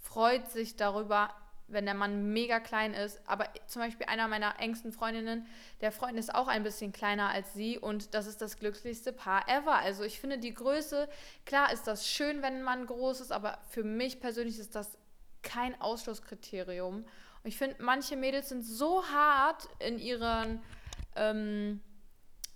[0.00, 1.32] freut sich darüber,
[1.68, 3.20] wenn der Mann mega klein ist.
[3.26, 5.46] Aber zum Beispiel einer meiner engsten Freundinnen,
[5.80, 9.48] der Freund ist auch ein bisschen kleiner als sie und das ist das glücklichste Paar
[9.48, 9.76] ever.
[9.76, 11.08] Also ich finde die Größe,
[11.44, 14.98] klar ist das schön, wenn ein Mann groß ist, aber für mich persönlich ist das
[15.42, 16.96] kein Ausschlusskriterium.
[16.96, 17.06] Und
[17.44, 20.62] Ich finde, manche Mädels sind so hart in ihren,
[21.16, 21.80] ähm,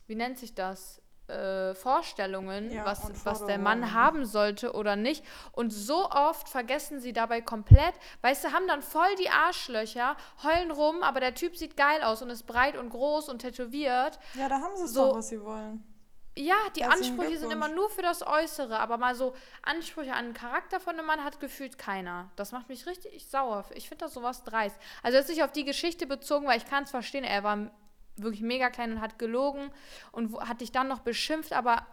[0.07, 1.01] wie nennt sich das?
[1.32, 5.24] Äh, Vorstellungen, Ja, was, was der Mann haben sollte oder nicht.
[5.52, 10.70] Und so oft vergessen sie dabei komplett, weißt du, haben dann voll die Arschlöcher, heulen
[10.70, 14.18] rum, aber der Typ sieht geil aus und ist breit und groß und tätowiert.
[14.34, 15.84] Ja, da haben sie es So- doch, was sie wollen.
[16.34, 20.28] Ja, die Herzlichen Ansprüche sind immer nur für das Äußere, aber mal so Ansprüche an
[20.28, 22.30] den Charakter von einem Mann hat gefühlt keiner.
[22.36, 23.66] Das macht mich richtig sauer.
[23.74, 24.76] Ich finde das sowas dreist.
[25.02, 27.70] Also jetzt nicht auf die Geschichte bezogen, weil ich kann es verstehen, er war
[28.16, 29.70] wirklich mega klein und hat gelogen
[30.12, 31.87] und hat dich dann noch beschimpft, aber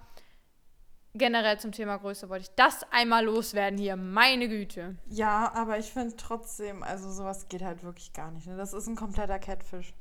[1.14, 3.96] generell zum Thema Größe wollte ich das einmal loswerden hier.
[3.96, 4.98] Meine Güte.
[5.08, 8.48] Ja, aber ich finde trotzdem, also sowas geht halt wirklich gar nicht.
[8.48, 8.58] Ne?
[8.58, 9.94] Das ist ein kompletter Catfish.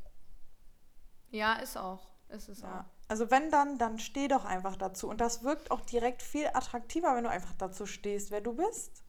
[1.30, 2.08] Ja, ist auch.
[2.28, 2.84] Ist es Ja.
[3.08, 5.08] Also wenn dann, dann steh doch einfach dazu.
[5.08, 9.02] Und das wirkt auch direkt viel attraktiver, wenn du einfach dazu stehst, wer du bist.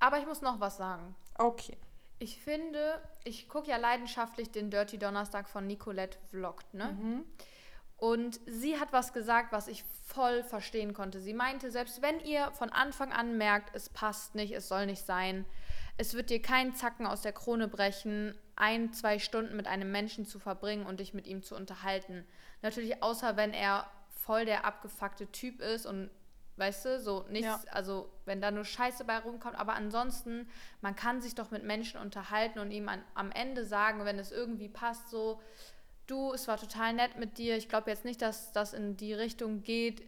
[0.00, 0.06] auch.
[0.06, 1.14] Aber ich muss noch was sagen.
[1.36, 1.76] Okay.
[2.24, 6.96] Ich finde, ich gucke ja leidenschaftlich den Dirty Donnerstag von Nicolette Vlogt, ne?
[6.98, 7.24] Mhm.
[7.98, 11.20] Und sie hat was gesagt, was ich voll verstehen konnte.
[11.20, 15.04] Sie meinte, selbst wenn ihr von Anfang an merkt, es passt nicht, es soll nicht
[15.04, 15.44] sein,
[15.98, 20.24] es wird dir keinen Zacken aus der Krone brechen, ein, zwei Stunden mit einem Menschen
[20.24, 22.26] zu verbringen und dich mit ihm zu unterhalten.
[22.62, 26.08] Natürlich außer wenn er voll der abgefuckte Typ ist und
[26.56, 27.60] weißt du, so nichts, Ja.
[27.72, 30.48] also wenn da nur Scheiße bei rumkommt, aber ansonsten,
[30.80, 34.30] man kann sich doch mit Menschen unterhalten und ihm an, am Ende sagen, wenn es
[34.32, 35.40] irgendwie passt, so,
[36.06, 37.56] du, es war total nett mit dir.
[37.56, 40.02] Ich glaube jetzt nicht, dass das in die Richtung geht,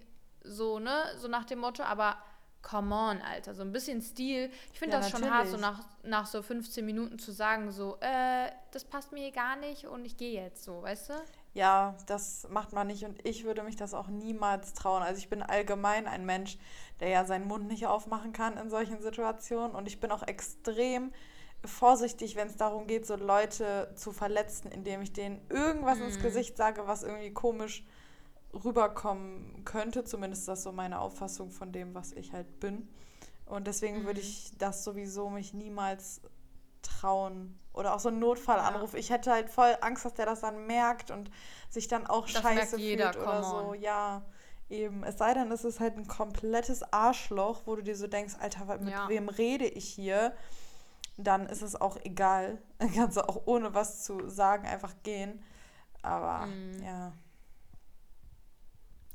[0.45, 2.17] so, ne, so nach dem Motto, aber
[2.63, 4.51] come on, Alter, so ein bisschen Stil.
[4.73, 5.85] Ich finde Ja, das schon hart, so natürlich.
[6.03, 10.05] nach, nach so 15 Minuten zu sagen, so, äh, das passt mir gar nicht und
[10.05, 11.15] ich gehe jetzt so, weißt du?
[11.57, 15.03] Ja, das macht man nicht und ich würde mich das auch niemals trauen.
[15.03, 16.59] Also ich bin allgemein ein Mensch,
[17.01, 21.15] der ja seinen Mund nicht aufmachen kann in solchen Situationen und ich bin auch extrem
[21.65, 26.59] vorsichtig, wenn es darum geht, so Leute zu verletzen, indem ich denen irgendwas ins Gesicht
[26.59, 27.87] sage, was irgendwie komisch
[28.53, 30.05] rüberkommen könnte.
[30.05, 32.87] Zumindest ist das so meine Auffassung von dem, was ich halt bin.
[33.47, 36.21] Und deswegen würde ich das sowieso mich niemals
[36.83, 37.59] trauen.
[37.77, 38.95] Oder auch so ein Notfallanruf.
[38.95, 41.31] Ich hätte halt voll Angst, dass der das dann merkt und
[41.71, 43.57] sich dann auch Das scheiße jeder, fühlt oder so.
[43.57, 43.81] on.
[43.81, 44.23] Ja,
[44.71, 45.05] eben.
[45.05, 48.79] Es sei denn, es ist halt ein komplettes Arschloch, wo du dir so denkst, Alter,
[48.79, 49.09] mit Ja.
[49.09, 50.35] wem rede ich hier?
[51.19, 52.59] Dann ist es auch egal.
[52.79, 55.43] Dann kannst du auch ohne was zu sagen einfach gehen.
[56.03, 56.83] Aber Mhm.
[56.83, 57.13] ja.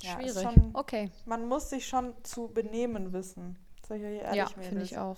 [0.03, 0.33] Ja, Schwierig.
[0.41, 1.11] schon- okay.
[1.25, 3.57] Man muss sich schon zu benehmen wissen.
[3.87, 5.17] Sag ich euch ehrlich, Ja, finde ich auch.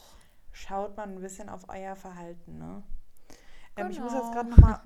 [0.52, 2.84] Schaut man ein bisschen auf euer Verhalten, ne?
[3.78, 4.24] Ähm, ich muss Genau.
[4.24, 4.82] jetzt gerade nochmal.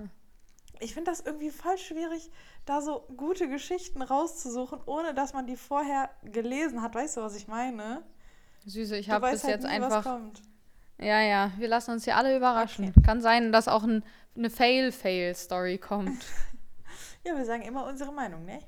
[0.80, 2.30] Ich finde das irgendwie voll schwierig,
[2.66, 6.94] da so gute Geschichten rauszusuchen, ohne dass man die vorher gelesen hat.
[6.94, 8.04] Weißt du, was ich meine?
[8.66, 10.04] Süße, ich habe bis halt jetzt nie, was einfach.
[10.04, 10.42] kommt.
[11.00, 12.94] Ja, ja, wir lassen uns hier alle überraschen.
[13.04, 14.04] Kann sein, dass auch ein,
[14.36, 16.24] eine Fail-Fail-Story kommt.
[17.24, 18.60] Ja, wir sagen immer unsere Meinung, ne?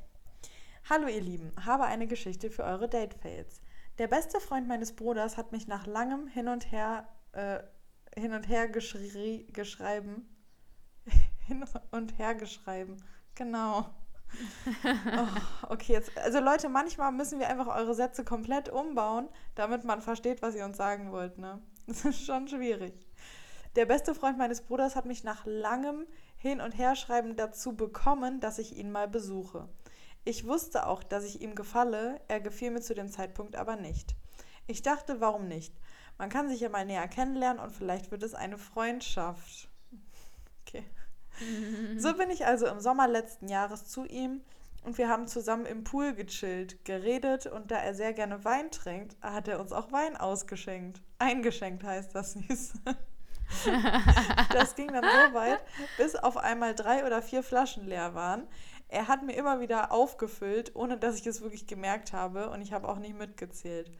[0.90, 3.62] Hallo ihr Lieben, habe eine Geschichte für eure Date-Fails.
[4.00, 7.60] Der beste Freund meines Bruders hat mich nach langem Hin und Her, äh,
[8.18, 10.28] hin und her geschri geschreiben.
[11.48, 12.98] hin und her geschreiben.
[13.36, 13.90] Genau.
[14.86, 20.04] Oh, okay, jetzt, also Leute, manchmal müssen wir einfach eure Sätze komplett umbauen, damit man
[20.04, 21.60] versteht, was ihr uns sagen wollt, ne?
[21.88, 22.94] Das ist schon schwierig.
[23.76, 26.06] Der beste Freund meines Bruders hat mich nach langem
[26.38, 29.68] Hin- und Herschreiben dazu bekommen, dass ich ihn mal besuche.
[30.26, 34.16] Ich wusste auch, dass ich ihm gefalle, er gefiel mir zu dem Zeitpunkt aber nicht.
[34.68, 35.74] Ich dachte, warum nicht?
[36.20, 39.70] Man kann sich ja mal näher kennenlernen und vielleicht wird es eine Freundschaft.
[40.68, 40.84] Okay.
[41.98, 44.42] So bin ich also im Sommer letzten Jahres zu ihm
[44.84, 49.16] und wir haben zusammen im Pool gechillt, geredet und da er sehr gerne Wein trinkt,
[49.22, 51.02] hat er uns auch Wein ausgeschenkt.
[51.18, 52.74] Eingeschenkt heißt das süß.
[54.54, 55.60] Das ging dann so weit,
[55.98, 58.46] bis auf einmal drei oder vier Flaschen leer waren.
[58.90, 62.74] Er hat mir immer wieder aufgefüllt, ohne dass ich es wirklich gemerkt habe und ich
[62.74, 63.92] habe auch nicht mitgezählt.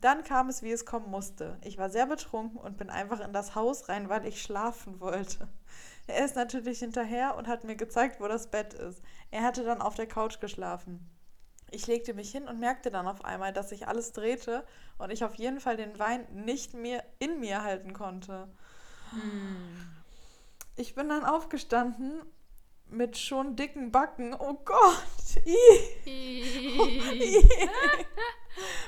[0.00, 1.58] Dann kam es, wie es kommen musste.
[1.62, 5.48] Ich war sehr betrunken und bin einfach in das Haus rein, weil ich schlafen wollte.
[6.06, 9.00] Er ist natürlich hinterher und hat mir gezeigt, wo das Bett ist.
[9.30, 11.08] Er hatte dann auf der Couch geschlafen.
[11.70, 14.64] Ich legte mich hin und merkte dann auf einmal, dass sich alles drehte
[14.98, 18.48] und ich auf jeden Fall den Wein nicht mehr in mir halten konnte.
[20.74, 22.22] Ich bin dann aufgestanden
[22.88, 24.34] mit schon dicken Backen.
[24.34, 25.44] Oh Gott!
[26.04, 27.36] Ih.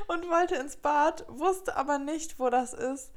[0.09, 3.13] und wollte ins Bad, wusste aber nicht, wo das ist.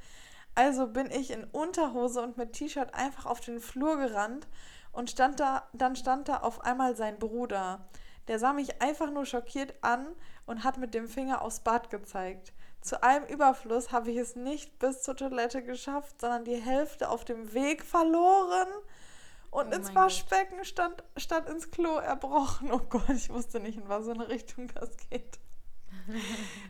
[0.54, 4.48] Also bin ich in Unterhose und mit T-Shirt einfach auf den Flur gerannt
[4.92, 7.86] und stand da, dann stand da auf einmal sein Bruder.
[8.28, 10.06] Der sah mich einfach nur schockiert an
[10.46, 12.52] und hat mit dem Finger aufs Bad gezeigt.
[12.80, 17.24] zu allem Überfluss habe ich es nicht bis zur Toilette geschafft, sondern die Hälfte auf
[17.24, 18.68] dem Weg verloren
[19.50, 22.70] und Oh ins Waschbecken stand, stand ins Klo erbrochen.
[22.72, 25.38] Oh Gott, ich wusste nicht, in was für eine Richtung das geht.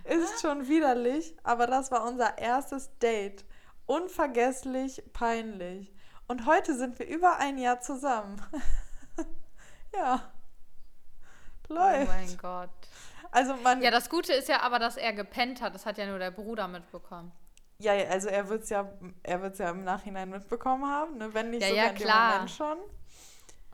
[0.04, 3.44] Ist schon widerlich, aber das war unser erstes Date.
[3.86, 5.92] Unvergesslich, peinlich.
[6.28, 8.40] Und heute sind wir über ein Jahr zusammen.
[9.94, 10.32] ja.
[11.68, 12.08] Oh Läuft.
[12.08, 12.70] mein Gott.
[13.30, 15.74] Also man, Ja, das Gute ist ja aber, dass er gepennt hat.
[15.74, 17.32] Das hat ja nur der Bruder mitbekommen.
[17.78, 18.90] ja, also er wird es ja,
[19.22, 21.34] er wird's ja im Nachhinein mitbekommen haben, ne?
[21.34, 22.32] wenn nicht Ja, sogar ja, in dem klar.
[22.32, 22.78] Moment schon.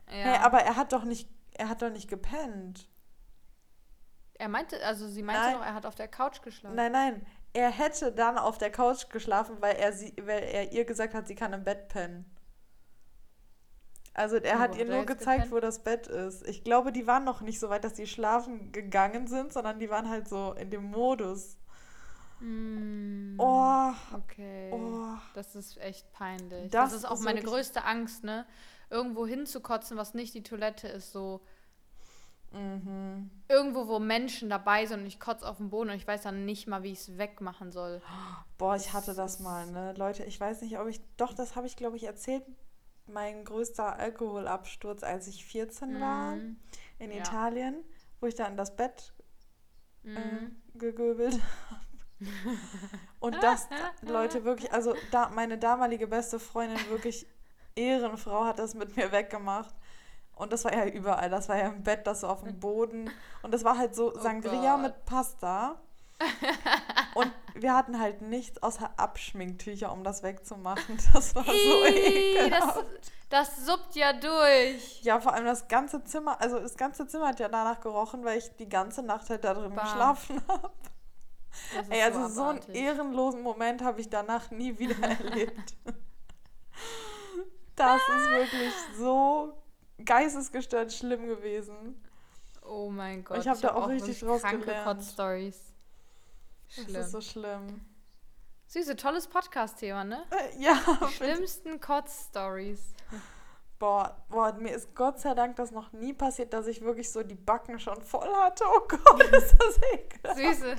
[0.09, 0.15] Ja.
[0.15, 2.87] Hey, aber er hat doch nicht, er hat doch nicht gepennt.
[4.43, 5.53] Er meinte, also sie meinte Nein.
[5.55, 6.75] doch, er hat auf der Couch geschlafen.
[6.75, 10.85] Nein, nein, er hätte dann auf der Couch geschlafen, weil er sie, weil er ihr
[10.85, 12.25] gesagt hat, sie kann im Bett pennen.
[14.13, 15.51] Also er Wo hat ihr nur gezeigt, gepennt?
[15.51, 16.47] wo das Bett ist.
[16.47, 19.89] Ich glaube, die waren noch nicht so weit, dass sie schlafen gegangen sind, sondern die
[19.89, 21.57] waren halt so in dem Modus.
[22.39, 24.71] Mm, Oh, okay.
[24.73, 25.15] oh.
[25.33, 26.69] Das ist echt peinlich.
[26.71, 28.45] Das Das, ist auch meine größte Angst, ne?
[28.89, 31.41] Irgendwo hinzukotzen, was nicht die Toilette ist, so
[32.53, 33.29] Mhm.
[33.47, 36.45] irgendwo, wo Menschen dabei sind und ich kotze auf den Boden und ich weiß dann
[36.45, 38.01] nicht mal, wie ich es wegmachen soll.
[38.57, 39.93] Boah, ich hatte das mal, ne?
[39.97, 41.01] Leute, ich weiß nicht, ob ich.
[41.17, 42.43] Doch, das habe ich, glaube ich, erzählt.
[43.07, 46.57] Mein größter Alkoholabsturz, als ich 14 war, Mhm.
[46.99, 47.17] in Ja.
[47.17, 47.83] Italien,
[48.21, 49.13] wo ich da in das Bett
[50.05, 50.55] äh, Mhm.
[50.75, 51.39] gegöbelt
[51.69, 51.81] habe.
[53.19, 53.67] Und das,
[54.01, 57.25] Leute, wirklich, also da, meine damalige beste Freundin, wirklich
[57.75, 59.73] Ehrenfrau, hat das mit mir weggemacht.
[60.35, 61.29] Und das war ja überall.
[61.29, 63.09] Das war ja im Bett, das war auf dem Boden.
[63.43, 64.81] Und das war halt so Oh Sangria Gott.
[64.81, 65.79] mit Pasta.
[67.15, 70.97] Und wir hatten halt nichts außer Abschminktücher, um das wegzumachen.
[71.13, 72.85] Das war so Ih, das, ekelhaft.
[73.29, 75.01] das suppt ja durch.
[75.03, 78.37] Ja, vor allem das ganze Zimmer, also das ganze Zimmer hat ja danach gerochen, weil
[78.39, 79.83] ich die ganze Nacht halt da drin Bah.
[79.83, 80.71] geschlafen habe.
[81.89, 82.75] Ey, also so einen abartig.
[82.75, 85.75] ehrenlosen Moment habe ich danach nie wieder erlebt.
[87.75, 89.53] Das ist wirklich so
[90.03, 92.01] geistesgestört schlimm gewesen.
[92.65, 93.39] Oh mein Gott.
[93.39, 94.85] Ich hab da auch hab richtig draus kranke gelernt.
[94.85, 95.59] Kotz-Stories.
[96.75, 97.01] Das Schlimm.
[97.01, 97.81] ist so schlimm.
[98.67, 100.23] Süße, tolles Podcast-Thema, ne?
[100.31, 100.75] Äh, Ja,
[101.17, 102.79] Schlimmsten Kotz-Stories.
[103.77, 107.21] boah, boah, mir ist Gott sei Dank das noch nie passiert, dass ich wirklich so
[107.21, 108.63] die Backen schon voll hatte.
[108.65, 110.37] Oh Gott, ist das ekelhaft.
[110.39, 110.75] Süße.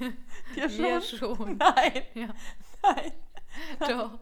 [0.54, 1.18] Dir Mir schon?
[1.36, 1.56] schon.
[1.56, 2.28] Nein, Ja,
[2.82, 3.12] nein.
[3.80, 4.18] doch.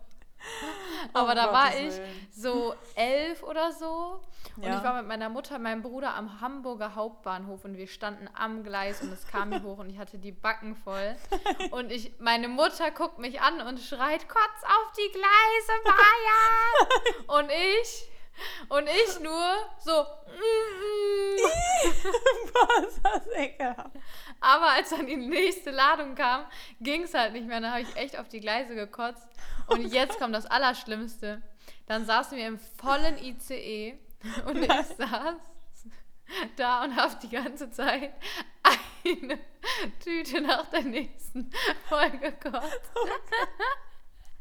[1.13, 1.95] Aber Um da war ich
[2.31, 4.21] so elf oder so.
[4.57, 4.79] Und Ja.
[4.79, 8.63] ich war mit meiner Mutter und meinem Bruder am Hamburger Hauptbahnhof und wir standen am
[8.65, 11.17] Gleis und es kam mir hoch und ich hatte die Backen voll.
[11.71, 17.39] Und ich, meine Mutter guckt mich an und schreit, Kotz auf die Gleise, Maya!
[17.39, 18.09] Und ich,
[18.69, 21.06] und ich nur so, mm, mm.
[22.89, 23.97] Ist das ekelhaft.
[24.41, 26.47] Aber als dann die nächste Ladung kam,
[26.81, 27.61] ging es halt nicht mehr.
[27.61, 29.29] Dann habe ich echt auf die Gleise gekotzt.
[29.69, 31.43] Und jetzt kommt das Allerschlimmste.
[31.87, 33.99] Dann saßen wir im vollen ICE
[34.47, 35.37] und ich saß
[36.57, 38.13] da und habe die ganze Zeit
[39.05, 39.39] eine
[40.03, 41.51] Tüte nach der nächsten
[41.89, 42.81] voll gekotzt.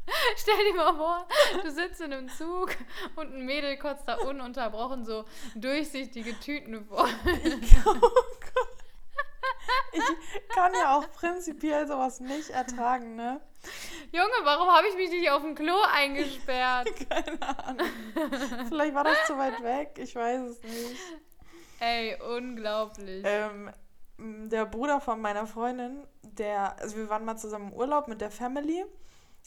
[0.36, 1.28] Stell dir mal vor,
[1.62, 2.70] du sitzt in einem Zug
[3.16, 7.08] und ein Mädel kotzt da ununterbrochen so durchsichtige Tüten voll.
[7.86, 8.76] Oh Gott.
[9.92, 13.40] Ich kann ja auch prinzipiell sowas nicht ertragen, ne?
[14.12, 16.88] Junge, warum habe ich mich nicht auf dem Klo eingesperrt?
[17.08, 17.86] Keine Ahnung.
[18.68, 21.00] Vielleicht war das zu weit weg, ich weiß es nicht.
[21.80, 23.22] Ey, unglaublich.
[23.24, 23.70] Ähm,
[24.18, 28.30] der Bruder von meiner Freundin, der, also wir waren mal zusammen im Urlaub mit der
[28.30, 28.84] Family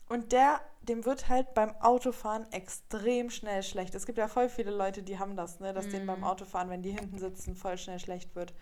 [0.09, 3.95] und der, dem wird halt beim Autofahren extrem schnell schlecht.
[3.95, 6.81] Es gibt ja voll viele Leute, die haben das, ne, dass denen beim Autofahren, wenn
[6.81, 8.53] die hinten sitzen, voll schnell schlecht wird.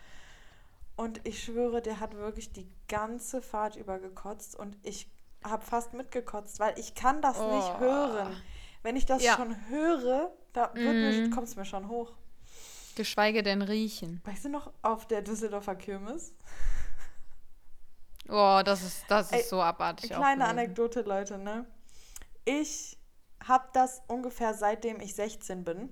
[0.96, 5.08] Und ich schwöre, der hat wirklich die ganze Fahrt über gekotzt und ich
[5.44, 7.78] habe fast mitgekotzt, weil ich kann das nicht Oh.
[7.78, 8.42] hören.
[8.82, 9.36] Wenn ich das Ja.
[9.36, 11.30] schon höre, da Mhm.
[11.30, 12.12] kommt es mir schon hoch.
[12.96, 14.20] Geschweige denn riechen.
[14.24, 16.34] Weißt du noch, auf der Düsseldorfer Kirmes?
[18.28, 20.10] Oh, das ist, das ist so abartig.
[20.10, 20.44] Kleine.
[20.44, 21.64] Anekdote, Leute, ne?
[22.44, 22.98] Ich
[23.46, 25.88] habe das ungefähr seitdem ich 16 bin,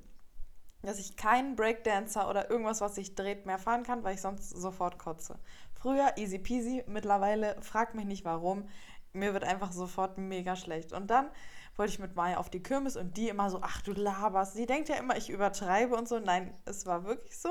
[0.82, 4.50] dass ich keinen Breakdancer oder irgendwas, was sich dreht, mehr fahren kann, weil ich sonst
[4.50, 5.38] sofort kotze.
[5.72, 8.68] Früher easy peasy, mittlerweile frag mich nicht warum.
[9.12, 10.92] Mir wird einfach sofort mega schlecht.
[10.92, 11.30] Und dann
[11.76, 14.54] wollte ich mit Maya auf die Kirmes und die immer so, ach du laberst.
[14.54, 16.18] Sie denkt ja immer, ich übertreibe und so.
[16.18, 17.50] Nein, es war wirklich so.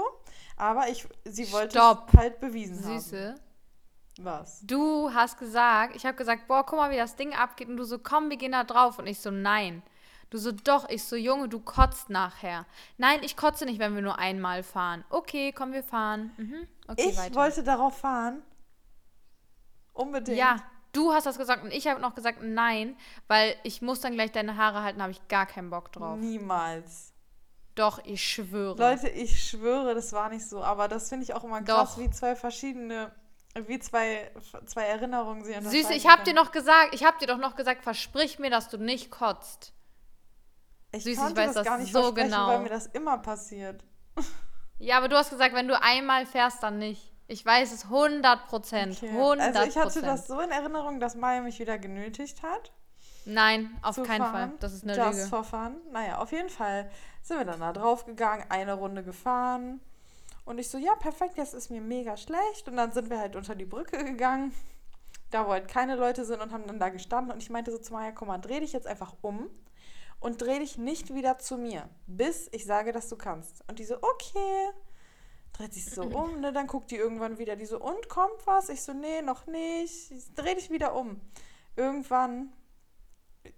[0.58, 2.10] Aber ich, sie wollte Stopp.
[2.14, 3.00] es halt bewiesen haben.
[3.00, 3.36] Süße.
[4.20, 4.62] Was?
[4.66, 7.68] Du hast gesagt, ich habe gesagt, boah, guck mal, wie das Ding abgeht.
[7.68, 9.00] Und du so, komm, wir gehen da drauf.
[9.00, 9.84] Und ich so, nein.
[10.30, 10.90] Du so, doch.
[10.90, 12.66] Ich so, Junge, du kotzt nachher.
[12.98, 15.04] Nein, ich kotze nicht, wenn wir nur einmal fahren.
[15.10, 16.32] Okay, komm, wir fahren.
[16.38, 16.68] Mhm.
[16.88, 17.36] Okay, ich weiter.
[17.36, 18.42] wollte darauf fahren
[19.96, 20.38] Unbedingt.
[20.38, 20.58] Ja,
[20.92, 22.98] du hast das gesagt und ich habe noch gesagt nein,
[23.28, 26.18] weil ich muss dann gleich deine Haare halten, habe ich gar keinen Bock drauf.
[26.20, 27.14] Niemals.
[27.76, 28.78] Doch, ich schwöre.
[28.78, 30.62] Leute, ich schwöre, das war nicht so.
[30.64, 32.02] Aber das finde ich auch immer krass, Doch.
[32.02, 33.12] wie zwei verschiedene,
[33.68, 34.32] wie zwei,
[34.66, 37.84] zwei Erinnerungen sie Süße, ich habe dir noch gesagt, ich habe dir doch noch gesagt,
[37.84, 39.74] versprich mir, dass du nicht kotzt.
[40.92, 42.48] Ich Süß, ich weiß das das gar nicht so genau.
[42.48, 43.84] weil mir das immer passiert.
[44.78, 47.14] Ja, aber du hast gesagt, wenn du einmal fährst, dann nicht.
[47.28, 48.98] Ich weiß es 100 Prozent.
[48.98, 49.08] Okay.
[49.08, 52.74] 100 Also ich hatte das so in Erinnerung, dass Maya mich wieder genötigt hat.
[53.24, 54.50] Nein, auf keinen fahren.
[54.50, 54.52] Fall.
[54.60, 55.30] Das ist eine Just Lüge.
[55.30, 55.78] for fun.
[55.92, 56.92] Naja, auf jeden Fall
[57.24, 59.80] sind wir dann da drauf gegangen, eine Runde gefahren.
[60.46, 62.68] Und ich so, ja, perfekt, jetzt ist mir mega schlecht.
[62.68, 64.54] Und dann sind wir halt unter die Brücke gegangen,
[65.32, 67.34] da wo halt keine Leute sind und haben dann da gestanden.
[67.34, 69.50] Und ich meinte so zu Maya, komm mal, dreh dich jetzt einfach um
[70.20, 73.64] und dreh dich nicht wieder zu mir, bis ich sage, dass du kannst.
[73.68, 74.70] Und die so, okay.
[75.54, 76.52] Dreht sich so um, ne?
[76.52, 77.56] Dann guckt die irgendwann wieder.
[77.56, 78.70] Die so, und kommt was?
[78.70, 80.12] Ich so, nee, noch nicht.
[80.12, 81.22] Ich dreh dich wieder um.
[81.78, 82.52] Irgendwann,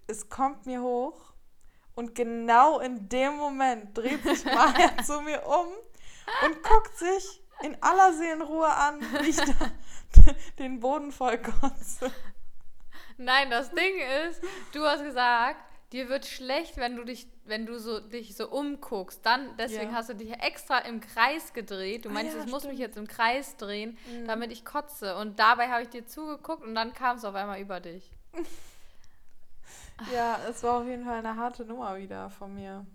[0.06, 1.32] es kommt mir hoch
[1.94, 5.66] und genau in dem Moment dreht sich Maya zu mir um
[6.44, 9.52] und guckt sich in aller Seelenruhe an, wie ich da
[10.58, 12.10] den Boden voll kotze.
[13.16, 13.94] Nein, das Ding
[14.28, 14.40] ist,
[14.72, 15.56] du hast gesagt,
[15.92, 19.24] dir wird schlecht, wenn du dich, wenn du so dich so umguckst.
[19.26, 19.96] Dann, deswegen Ja.
[19.96, 22.04] hast du dich extra im Kreis gedreht.
[22.04, 24.26] Du Ah meinst, ja, ich muss mich jetzt im Kreis drehen, Mhm.
[24.26, 25.16] damit ich kotze.
[25.16, 28.08] Und dabei habe ich dir zugeguckt und dann kam es auf einmal über dich.
[30.14, 32.86] Ja, es war auf jeden Fall eine harte Nummer wieder von mir.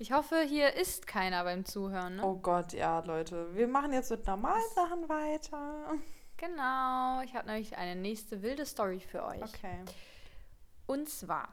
[0.00, 2.16] Ich hoffe, hier ist keiner beim Zuhören.
[2.16, 2.24] Ne?
[2.24, 3.54] Oh Gott, ja, Leute.
[3.54, 5.92] Wir machen jetzt mit normalen Sachen weiter.
[6.38, 9.42] Genau, ich habe nämlich eine nächste wilde Story für euch.
[9.42, 9.84] Okay.
[10.86, 11.50] Und zwar,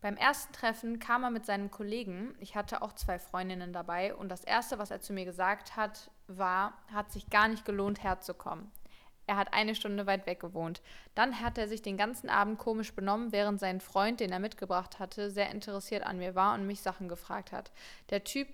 [0.00, 2.32] beim ersten Treffen kam er mit seinen Kollegen.
[2.38, 4.14] Ich hatte auch zwei Freundinnen dabei.
[4.14, 8.04] Und das Erste, was er zu mir gesagt hat, war, hat sich gar nicht gelohnt,
[8.04, 8.70] herzukommen.
[9.30, 10.82] Er hat eine Stunde weit weg gewohnt.
[11.14, 14.98] Dann hat er sich den ganzen Abend komisch benommen, während sein Freund, den er mitgebracht
[14.98, 17.70] hatte, sehr interessiert an mir war und mich Sachen gefragt hat.
[18.10, 18.48] Der Typ,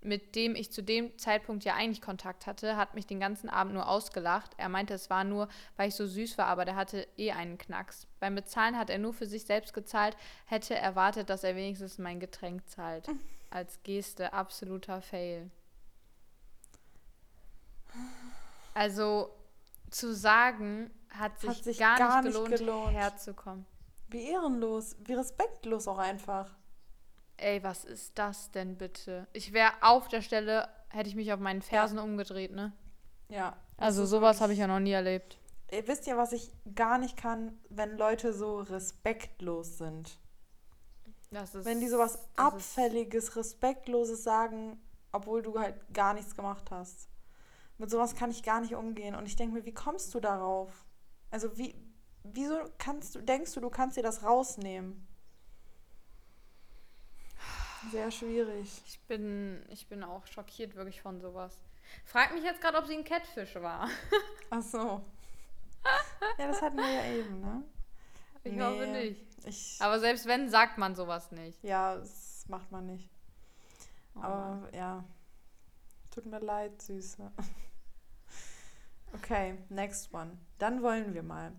[0.00, 3.74] mit dem ich zu dem Zeitpunkt ja eigentlich Kontakt hatte, hat mich den ganzen Abend
[3.74, 4.52] nur ausgelacht.
[4.58, 7.58] Er meinte, es war nur, weil ich so süß war, aber der hatte eh einen
[7.58, 8.06] Knacks.
[8.20, 12.20] Beim Bezahlen hat er nur für sich selbst gezahlt, hätte erwartet, dass er wenigstens mein
[12.20, 13.08] Getränk zahlt.
[13.50, 15.50] Als Geste absoluter Fail.
[18.72, 19.30] Also
[19.94, 22.92] zu sagen, hat sich, Hat sich gar, gar nicht, nicht gelohnt, gelohnt.
[22.92, 23.66] herzukommen.
[24.08, 26.50] Wie ehrenlos, wie respektlos auch einfach.
[27.36, 29.26] Ey, was ist das denn bitte?
[29.32, 32.72] Ich wäre auf der Stelle, hätte ich mich auf meinen Fersen umgedreht, ne?
[33.28, 33.56] Ja.
[33.76, 35.38] Also sowas habe ich ja noch nie erlebt.
[35.72, 40.20] Ihr wisst ja, was ich gar nicht kann, wenn Leute so respektlos sind.
[41.30, 44.80] Das ist, Wenn die sowas Abfälliges, Respektloses sagen,
[45.10, 47.08] obwohl du halt gar nichts gemacht hast.
[47.78, 49.14] Mit sowas kann ich gar nicht umgehen.
[49.14, 50.84] Und ich denke mir, wie kommst du darauf?
[51.30, 51.74] Also wie,
[52.22, 55.06] wieso kannst du, denkst du, du kannst dir das rausnehmen?
[57.90, 58.82] Sehr schwierig.
[58.86, 61.54] Ich bin, ich bin auch schockiert wirklich von sowas.
[62.06, 63.88] Frag mich jetzt gerade, ob sie ein Catfish war.
[64.50, 65.02] Ach so.
[66.38, 67.62] Ja, das hatten wir ja eben, ne?
[68.42, 68.62] Ich Nee.
[68.62, 69.26] hoffe nicht.
[69.46, 71.62] Ich, Aber selbst wenn, sagt man sowas nicht.
[71.62, 73.10] ja, das macht man nicht.
[74.16, 75.04] Oh Aber ja,
[76.10, 77.30] tut mir leid, Süße.
[79.14, 80.38] Okay, next one.
[80.58, 81.52] Dann wollen wir mal.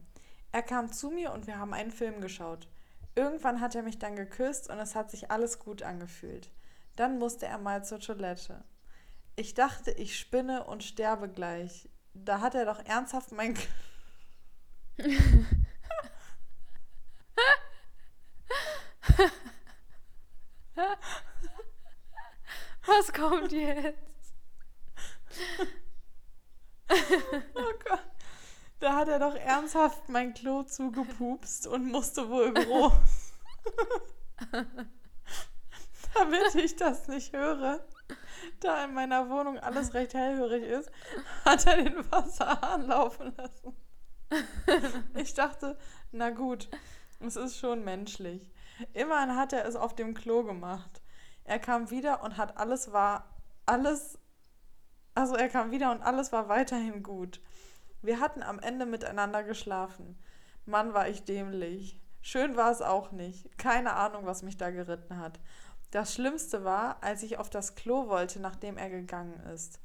[0.52, 2.68] Er kam zu mir und wir haben einen Film geschaut.
[3.15, 6.52] Irgendwann hat er mich dann geküsst und es hat sich alles gut angefühlt.
[6.96, 8.63] Dann musste er mal zur Toilette.
[9.36, 11.89] Ich dachte, ich spinne und sterbe gleich.
[12.13, 13.54] Da hat er doch ernsthaft mein...
[13.54, 13.62] K-
[22.86, 23.96] Was kommt jetzt?
[27.56, 28.04] Oh Gott.
[28.80, 32.93] Da hat er doch ernsthaft mein Klo zugepupst und musste wohl groß.
[36.13, 37.86] Damit ich das nicht höre,
[38.60, 40.92] da in meiner Wohnung alles recht hellhörig ist,
[41.46, 43.75] hat er den Wasserhahn laufen lassen.
[45.15, 45.77] Ich dachte,
[46.12, 46.69] na gut,
[47.19, 48.52] es ist schon menschlich.
[48.94, 51.02] Immerhin hat er es auf dem Klo gemacht.
[51.44, 53.29] Er kam wieder und hat alles war
[53.65, 54.19] alles
[55.16, 57.42] also er kam wieder und alles war weiterhin gut.
[58.02, 60.18] Wir hatten am Ende miteinander geschlafen.
[60.66, 62.00] Mann, war ich dämlich.
[62.22, 63.58] Schön war es auch nicht.
[63.58, 65.40] Keine Ahnung, was mich da geritten hat.
[65.92, 69.80] Das Schlimmste war, als ich auf das Klo wollte, nachdem er gegangen ist.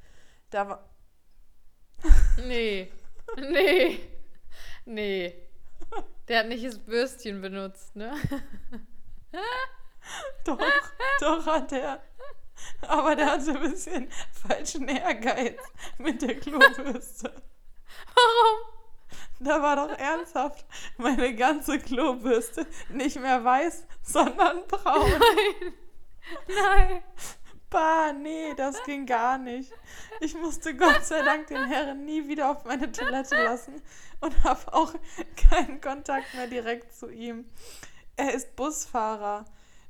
[0.50, 0.90] Da war.
[2.46, 2.90] Nee.
[3.36, 4.00] Nee.
[4.86, 5.34] Nee.
[6.28, 8.14] Der hat nicht das Bürstchen benutzt, ne?
[10.44, 10.58] Doch,
[11.20, 12.02] doch hat er.
[12.88, 14.10] Aber der hatte ein bisschen
[14.46, 15.60] falschen Ehrgeiz
[15.98, 17.32] mit der Klobürste.
[18.14, 18.80] Warum?
[19.40, 20.66] Da war doch ernsthaft
[20.98, 25.10] meine ganze Klobürste nicht mehr weiß, sondern braun.
[25.10, 25.74] Nein.
[26.48, 27.02] Nein.
[27.70, 29.72] Bah, nee, das ging gar nicht.
[30.20, 33.80] Ich musste Gott sei Dank den Herren nie wieder auf meine Toilette lassen
[34.20, 34.92] und habe auch
[35.36, 37.48] keinen Kontakt mehr direkt zu ihm.
[38.16, 39.44] Er ist Busfahrer.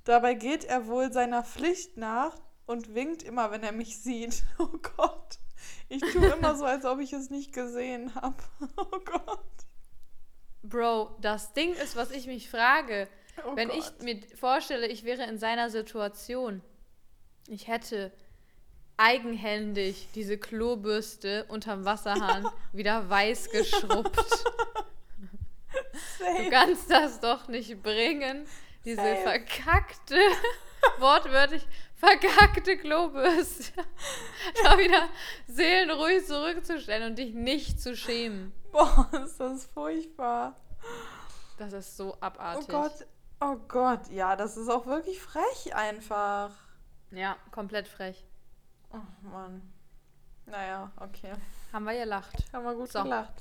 [0.04, 2.36] Dabei geht er wohl seiner Pflicht nach
[2.70, 4.44] und winkt immer, wenn er mich sieht.
[4.58, 5.38] Oh Gott.
[5.88, 8.36] Ich tue immer so, als ob ich es nicht gesehen habe.
[8.76, 9.40] Oh Gott.
[10.62, 13.08] Bro, das Ding ist, was ich mich frage.
[13.44, 13.78] Oh wenn Gott.
[13.98, 16.62] ich mir vorstelle, ich wäre in seiner Situation,
[17.48, 18.12] ich hätte
[18.96, 24.44] eigenhändig diese Klobürste unterm Wasserhahn wieder weiß geschrubbt.
[26.18, 28.46] Du kannst das doch nicht bringen,
[28.84, 29.22] diese Safe.
[29.22, 30.18] verkackte,
[30.98, 31.66] wortwörtlich
[32.00, 33.72] verkackte Klobürste
[34.64, 35.08] da wieder
[35.46, 38.52] seelenruhig zurückzustellen und dich nicht zu schämen.
[38.72, 40.56] Boah, ist das furchtbar.
[41.58, 42.68] Das ist so Oh abartig.
[42.68, 43.06] Gott.
[43.40, 44.08] Oh Gott.
[44.10, 46.50] Ja, das ist auch wirklich frech einfach.
[47.10, 48.24] Ja, komplett frech.
[48.92, 49.62] Oh Mann.
[50.46, 51.32] Naja, okay.
[51.72, 52.34] Haben wir gelacht.
[52.52, 53.02] Haben wir gut So.
[53.02, 53.34] gelacht.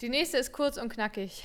[0.00, 1.44] Die nächste ist kurz und knackig.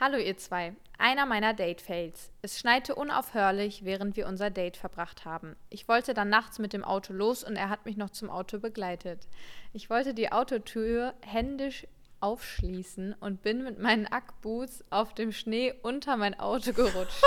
[0.00, 0.76] Hallo ihr zwei.
[0.96, 2.30] Einer meiner Date-Fails.
[2.40, 5.56] Es schneite unaufhörlich, während wir unser Date verbracht haben.
[5.70, 8.60] Ich wollte dann nachts mit dem Auto los und er hat mich noch zum Auto
[8.60, 9.26] begleitet.
[9.72, 11.84] Ich wollte die Autotür händisch
[12.20, 17.20] aufschließen und bin mit meinen Ackboots auf dem Schnee unter mein Auto gerutscht.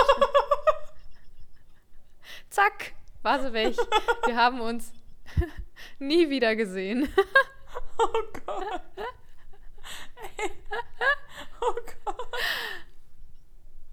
[2.48, 3.76] Zack, war sie weg.
[4.24, 4.94] Wir haben uns
[5.98, 7.06] nie wieder gesehen.
[7.98, 8.80] Oh Gott.
[11.64, 12.16] Oh Gott.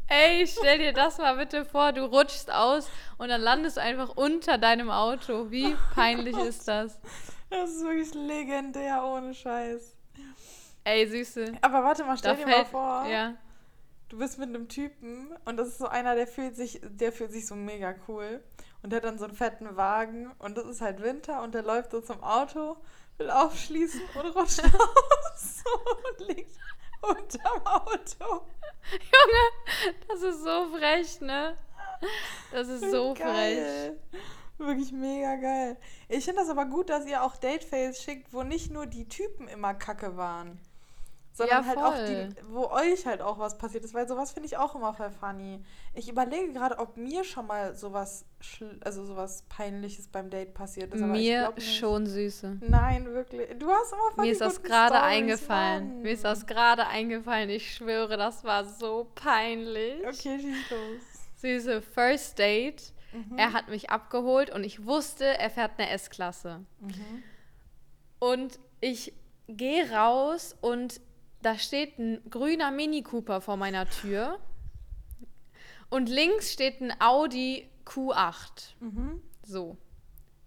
[0.07, 2.89] Ey, stell dir das mal bitte vor, du rutschst aus
[3.19, 5.51] und dann landest du einfach unter deinem Auto.
[5.51, 6.99] Wie peinlich ist das?
[7.51, 9.95] Das ist wirklich legendär, ohne Scheiß.
[10.83, 11.53] Ey, Süße.
[11.61, 13.35] Aber warte mal, stell Da dir mal fällt, vor, ja.
[14.09, 17.31] du bist mit einem Typen und das ist so einer, der fühlt sich, der fühlt
[17.31, 18.43] sich so mega cool.
[18.81, 21.63] Und der hat dann so einen fetten Wagen und es ist halt Winter und der
[21.63, 22.77] läuft so zum Auto,
[23.17, 25.63] will aufschließen und rutscht aus
[26.17, 26.55] und liegt
[27.01, 28.47] unterm Auto.
[28.91, 31.57] Junge, das ist so frech, ne?
[32.51, 33.25] Das ist so frech.
[33.25, 33.99] geil.
[34.57, 35.77] Wirklich mega geil.
[36.09, 39.47] Ich finde das aber gut, dass ihr auch Date-Fails schickt, wo nicht nur die Typen
[39.47, 40.59] immer kacke waren.
[41.39, 44.47] Sondern Ja, halt auch die, wo euch halt auch was passiert ist, weil sowas finde
[44.47, 45.63] ich auch immer voll funny.
[45.93, 48.25] Ich überlege gerade, ob mir schon mal sowas,
[48.81, 50.99] also sowas Peinliches beim Date passiert ist.
[50.99, 52.57] Mir schon, Süße.
[52.59, 53.57] Nein, wirklich.
[53.57, 55.87] Du hast immer voll Mir ist das gerade eingefallen.
[55.87, 56.01] Mann.
[56.01, 57.49] Mir ist das gerade eingefallen.
[57.49, 60.05] Ich schwöre, das war so peinlich.
[60.05, 61.01] Okay, schieß los.
[61.37, 62.93] Süße, First Date.
[63.13, 63.37] Mhm.
[63.37, 66.65] Er hat mich abgeholt und ich wusste, er fährt eine S-Klasse.
[66.81, 67.23] Mhm.
[68.19, 69.13] Und ich
[69.47, 71.01] gehe raus und
[71.41, 74.39] da steht ein grüner Mini Cooper vor meiner Tür.
[75.89, 78.75] Und links steht ein Audi Q8.
[78.79, 79.21] Mhm.
[79.43, 79.77] So.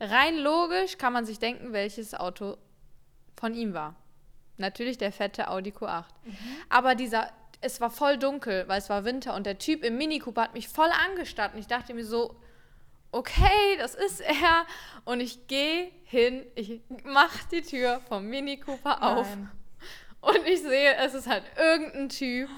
[0.01, 2.57] Rein logisch kann man sich denken, welches Auto
[3.36, 3.97] von ihm war.
[4.59, 6.05] Natürlich der fette Audi Q8.
[6.68, 7.30] Aber dieser,
[7.61, 10.55] es war voll dunkel, weil es war Winter und der Typ im Mini Cooper hat
[10.55, 12.36] mich voll angestarrt und ich dachte mir so,
[13.12, 14.66] okay, das ist er.
[15.05, 19.51] Und ich gehe hin, ich mach die Tür vom Mini Cooper auf Nein.
[20.22, 22.48] Und ich sehe, es ist halt irgendein Typ.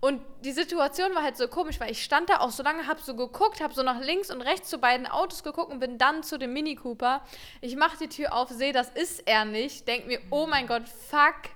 [0.00, 2.98] Und die Situation war halt so komisch, weil ich stand da auch so lange, hab
[3.00, 6.24] so geguckt, hab so nach links und rechts zu beiden Autos geguckt und bin dann
[6.24, 7.22] zu dem Mini Cooper.
[7.60, 10.88] Ich mach die Tür auf, sehe, das ist er nicht, denk mir, oh mein Gott,
[10.88, 11.52] fuck.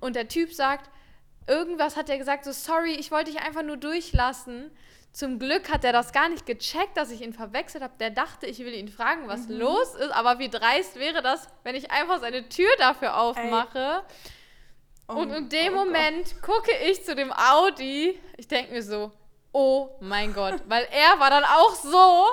[0.00, 0.88] Und der Typ sagt,
[1.46, 4.70] irgendwas hat er gesagt, so sorry, ich wollte dich einfach nur durchlassen.
[5.12, 7.94] Zum Glück hat er das gar nicht gecheckt, dass ich ihn verwechselt habe.
[7.98, 10.12] Der dachte, ich will ihn fragen, was los ist.
[10.12, 14.04] Aber wie dreist wäre das, wenn ich einfach seine Tür dafür aufmache?
[15.10, 15.86] Oh, Und in dem oh Gott.
[15.86, 18.18] Moment gucke ich zu dem Audi.
[18.36, 19.10] Ich denke mir so,
[19.52, 20.62] oh mein Gott.
[20.68, 22.24] Weil er war dann auch so,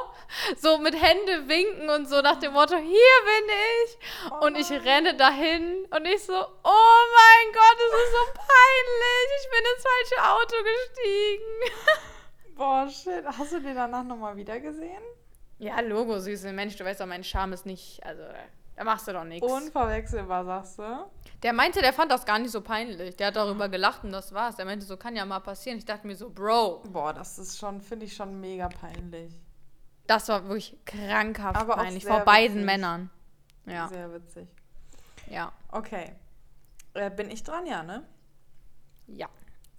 [0.57, 3.97] so mit Hände winken und so nach dem Motto, hier bin ich.
[4.31, 9.27] Oh und ich renne dahin und ich so, oh mein Gott, es ist so peinlich.
[9.41, 12.55] Ich bin ins falsche Auto gestiegen.
[12.55, 13.25] Boah, shit.
[13.25, 15.01] Hast du den danach nochmal wieder gesehen?
[15.59, 18.21] Ja, Logo, süße Mensch, du weißt doch, mein Charme ist nicht, also
[18.77, 19.45] da machst du doch nichts.
[19.45, 21.05] Unverwechselbar, sagst du?
[21.43, 23.15] Der meinte, der fand das gar nicht so peinlich.
[23.17, 24.55] Der hat darüber gelacht und das war's.
[24.55, 25.77] Der meinte, so kann ja mal passieren.
[25.77, 29.33] Ich dachte mir so, Bro, Boah, das ist schon, finde ich schon mega peinlich.
[30.07, 32.05] das war wirklich krankhaft Aber peinlich.
[32.05, 32.65] Vor beiden witzig.
[32.65, 33.09] Männern.
[33.65, 34.47] Ja, Sehr witzig.
[35.29, 36.15] ja, Okay.
[36.93, 38.03] Äh, bin ich dran, ja, ne?
[39.07, 39.27] ja.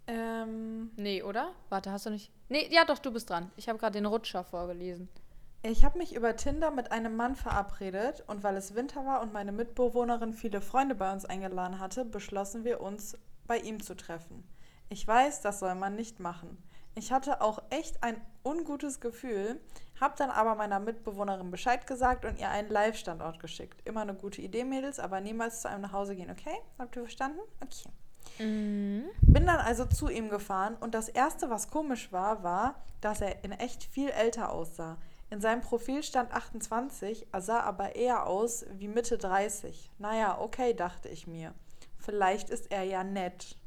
[0.06, 1.52] Ähm, Nee, oder?
[1.68, 2.30] Warte, hast du nicht.
[2.48, 3.50] Nee, ja doch, du bist dran.
[3.56, 5.08] Ich habe gerade den Rutscher vorgelesen.
[5.62, 9.32] Ich habe mich über Tinder mit einem Mann verabredet und weil es Winter war und
[9.32, 14.44] meine Mitbewohnerin viele Freunde bei uns eingeladen hatte, beschlossen wir uns bei ihm zu treffen.
[14.88, 16.62] Ich weiß, das soll man nicht machen.
[16.94, 19.60] Ich hatte auch echt ein ungutes Gefühl,
[20.00, 23.82] habe dann aber meiner Mitbewohnerin Bescheid gesagt und ihr einen Live-Standort geschickt.
[23.84, 26.56] Immer eine gute Idee, Mädels, aber niemals zu einem nach Hause gehen, okay?
[26.78, 27.40] Habt ihr verstanden?
[27.60, 27.88] Okay.
[28.44, 29.04] Mhm.
[29.22, 33.44] Bin dann also zu ihm gefahren und das Erste, was komisch war, war, dass er
[33.44, 34.98] in echt viel älter aussah.
[35.30, 39.90] In seinem Profil stand 28, er sah aber eher aus wie Mitte 30.
[39.98, 41.54] Naja, okay, dachte ich mir.
[41.98, 43.58] Vielleicht ist er ja nett.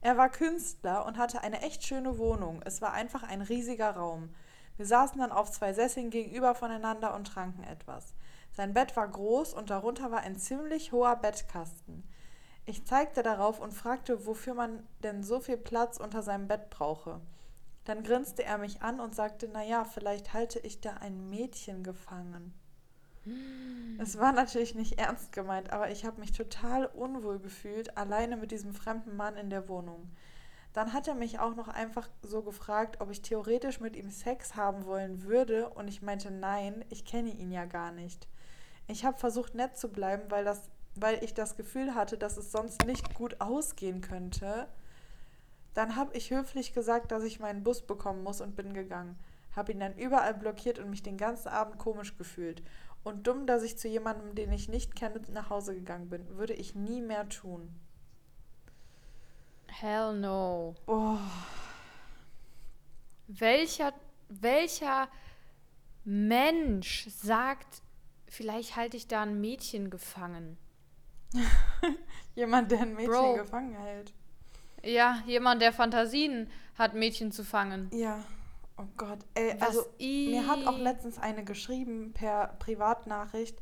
[0.00, 2.62] Er war Künstler und hatte eine echt schöne Wohnung.
[2.64, 4.30] Es war einfach ein riesiger Raum.
[4.78, 8.14] Wir saßen dann auf zwei Sesseln gegenüber voneinander und tranken etwas.
[8.52, 12.02] Sein Bett war groß und darunter war ein ziemlich hoher Bettkasten.
[12.64, 17.20] Ich zeigte darauf und fragte, wofür man denn so viel Platz unter seinem Bett brauche.
[17.84, 21.82] Dann grinste er mich an und sagte, na ja, vielleicht halte ich da ein Mädchen
[21.82, 22.54] gefangen.
[23.24, 23.98] Hm.
[24.00, 28.50] Es war natürlich nicht ernst gemeint, aber ich habe mich total unwohl gefühlt, alleine mit
[28.50, 30.10] diesem fremden Mann in der Wohnung.
[30.72, 34.56] Dann hat er mich auch noch einfach so gefragt, ob ich theoretisch mit ihm Sex
[34.56, 38.26] haben wollen würde, und ich meinte nein, ich kenne ihn ja gar nicht.
[38.88, 42.50] Ich habe versucht, nett zu bleiben, weil, das, weil ich das Gefühl hatte, dass es
[42.50, 44.66] sonst nicht gut ausgehen könnte.
[45.74, 49.18] Dann habe ich höflich gesagt, dass ich meinen Bus bekommen muss und bin gegangen.
[49.54, 52.62] Habe ihn dann überall blockiert und mich den ganzen Abend komisch gefühlt.
[53.04, 56.36] Und dumm, dass ich zu jemandem, den ich nicht kenne, nach Hause gegangen bin.
[56.36, 57.74] Würde ich nie mehr tun.
[59.66, 60.74] Hell no.
[60.86, 61.18] Oh.
[63.26, 63.92] Welcher,
[64.28, 65.08] welcher
[66.04, 67.82] Mensch sagt,
[68.28, 70.58] vielleicht halte ich da ein Mädchen gefangen?
[72.34, 73.34] Jemand, der ein Mädchen Bro.
[73.34, 74.12] gefangen hält.
[74.84, 77.90] Ja, jemand, der Fantasien hat, Mädchen zu fangen.
[77.92, 78.24] Ja.
[78.78, 83.58] Oh Gott, ey, Was also mir hat auch letztens eine geschrieben per Privatnachricht.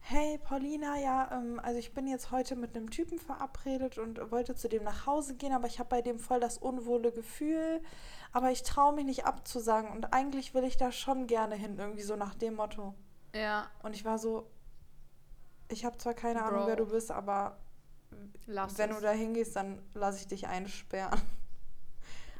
[0.00, 4.54] Hey Paulina, ja, ähm, also ich bin jetzt heute mit einem Typen verabredet und wollte
[4.56, 7.82] zu dem nach Hause gehen, aber ich habe bei dem voll das unwohle Gefühl,
[8.32, 12.02] aber ich traue mich nicht abzusagen und eigentlich will ich da schon gerne hin, irgendwie
[12.02, 12.94] so nach dem Motto.
[13.34, 13.70] Ja.
[13.82, 14.50] Und ich war so,
[15.68, 16.48] ich habe zwar keine Bro.
[16.48, 17.58] Ahnung, wer du bist, aber
[18.46, 18.96] Lass wenn es.
[18.96, 21.20] du da hingehst, dann lasse ich dich einsperren.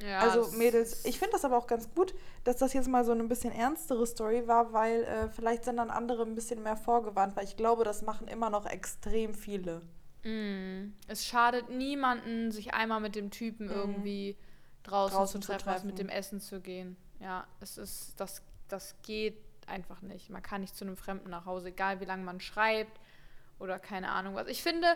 [0.03, 2.13] Ja, also Mädels, ich finde das aber auch ganz gut,
[2.43, 5.91] dass das jetzt mal so eine bisschen ernstere Story war, weil äh, vielleicht sind dann
[5.91, 9.81] andere ein bisschen mehr vorgewarnt, weil ich glaube, das machen immer noch extrem viele.
[10.23, 10.93] Mm.
[11.07, 13.71] Es schadet niemanden, sich einmal mit dem Typen mm.
[13.71, 14.37] irgendwie
[14.83, 15.87] draußen, draußen, zu, treffen, zu treffen.
[15.87, 16.97] mit dem Essen zu gehen.
[17.19, 20.29] Ja, es ist, das, das geht einfach nicht.
[20.29, 22.99] Man kann nicht zu einem Fremden nach Hause, egal wie lange man schreibt
[23.59, 24.47] oder keine Ahnung was.
[24.47, 24.87] Ich finde,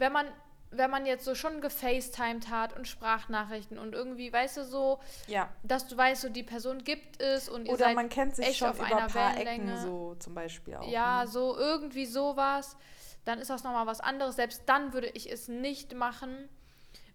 [0.00, 0.26] wenn man
[0.72, 5.48] wenn man jetzt so schon gefacetimed hat und Sprachnachrichten und irgendwie, weißt du, so, ja.
[5.64, 8.56] dass du weißt, so die Person gibt es und ihr Oder seid man kennt sich
[8.56, 10.88] schon über ein paar Ecken so zum Beispiel auch.
[10.88, 11.28] Ja, ne?
[11.28, 12.76] so irgendwie sowas,
[13.24, 14.36] dann ist das nochmal was anderes.
[14.36, 16.48] Selbst dann würde ich es nicht machen,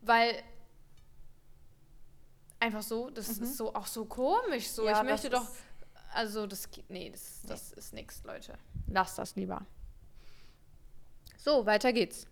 [0.01, 0.35] weil
[2.59, 3.43] einfach so, das mhm.
[3.43, 4.85] ist so auch so komisch so.
[4.85, 5.47] Ja, ich möchte doch,
[6.13, 7.79] also das, nee, das, das nee.
[7.79, 8.57] ist nichts, Leute.
[8.87, 9.65] Lass das lieber.
[11.37, 12.27] So, weiter geht's.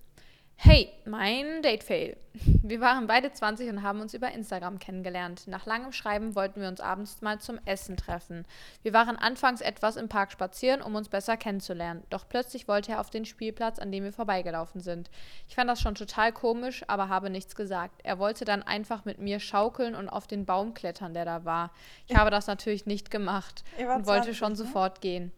[0.56, 2.16] Hey, mein Date-Fail.
[2.64, 5.48] Wir waren beide 20 und haben uns über Instagram kennengelernt.
[5.48, 8.46] Nach langem Schreiben wollten wir uns abends mal zum Essen treffen.
[8.82, 12.04] Wir waren anfangs etwas im Park spazieren, um uns besser kennenzulernen.
[12.10, 15.10] Doch plötzlich wollte er auf den Spielplatz, an dem wir vorbeigelaufen sind.
[15.50, 18.00] Ich fand das schon total komisch, aber habe nichts gesagt.
[18.04, 21.72] Er wollte dann einfach mit mir schaukeln und auf den Baum klettern, der da war.
[22.08, 24.58] Ich habe das natürlich nicht gemacht und wollte schon ne?
[24.58, 25.34] sofort gehen.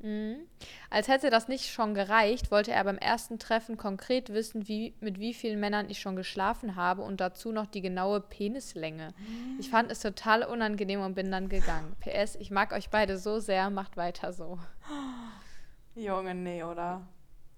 [0.00, 0.46] Mhm.
[0.90, 5.18] Als hätte das nicht schon gereicht, wollte er beim ersten Treffen konkret wissen, wie, mit
[5.18, 9.14] wie vielen Männern ich schon geschlafen habe und dazu noch die genaue Penislänge.
[9.18, 9.56] Mhm.
[9.58, 11.96] Ich fand es total unangenehm und bin dann gegangen.
[12.00, 14.58] PS, ich mag euch beide so sehr, macht weiter so.
[15.94, 17.08] Junge, nee, oder?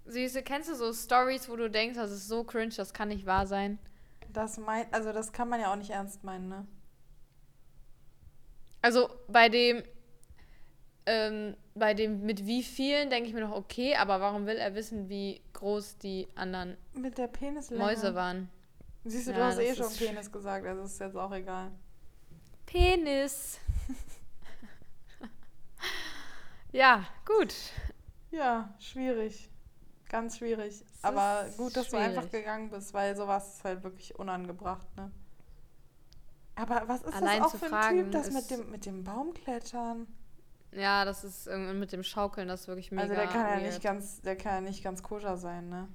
[0.07, 3.27] Süße, kennst du so Stories, wo du denkst, das ist so cringe, das kann nicht
[3.27, 3.79] wahr sein?
[4.33, 6.67] Das meint, also das kann man ja auch nicht ernst meinen, ne?
[8.83, 9.83] Also bei dem,
[11.11, 14.77] ähm, bei dem mit wie vielen denke ich mir noch okay, aber warum will er
[14.77, 17.83] wissen, wie groß die anderen mit der Penislänge.
[17.83, 18.49] Mäuse waren?
[19.05, 21.73] Siehst du, ja, du hast eh schon Penis gesagt, also ist jetzt auch egal.
[22.65, 23.59] Penis.
[26.73, 27.55] ja, gut.
[28.31, 29.51] Ja, schwierig.
[30.09, 30.79] Ganz schwierig.
[30.79, 32.07] Das aber gut, dass schwierig.
[32.07, 35.11] du einfach gegangen bist, weil sowas ist halt wirklich unangebracht, ne?
[36.55, 40.07] Aber was ist Allein das auch für ein Typ, das mit dem, mit dem Baumklettern?
[40.73, 43.03] Ja, das ist mit dem Schaukeln, das ist wirklich mega.
[43.03, 45.89] Also der kann ja nicht ganz, der kann ja nicht ganz koscher sein, ne?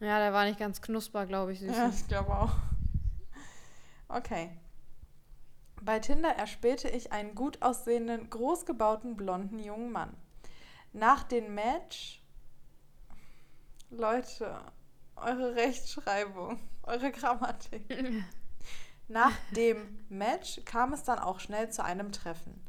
[0.00, 1.60] Ja, der war nicht ganz knusper, glaube ich.
[1.60, 1.76] Süß.
[1.76, 2.52] Ja, ich glaube auch.
[4.08, 4.50] Okay.
[5.82, 10.16] Bei Tinder erspähte ich einen gut aussehenden, großgebauten, blonden jungen Mann.
[10.92, 12.22] Nach dem Match.
[13.90, 14.60] Leute,
[15.16, 17.82] eure Rechtschreibung, eure Grammatik.
[19.08, 22.62] Nach dem Match kam es dann auch schnell zu einem Treffen.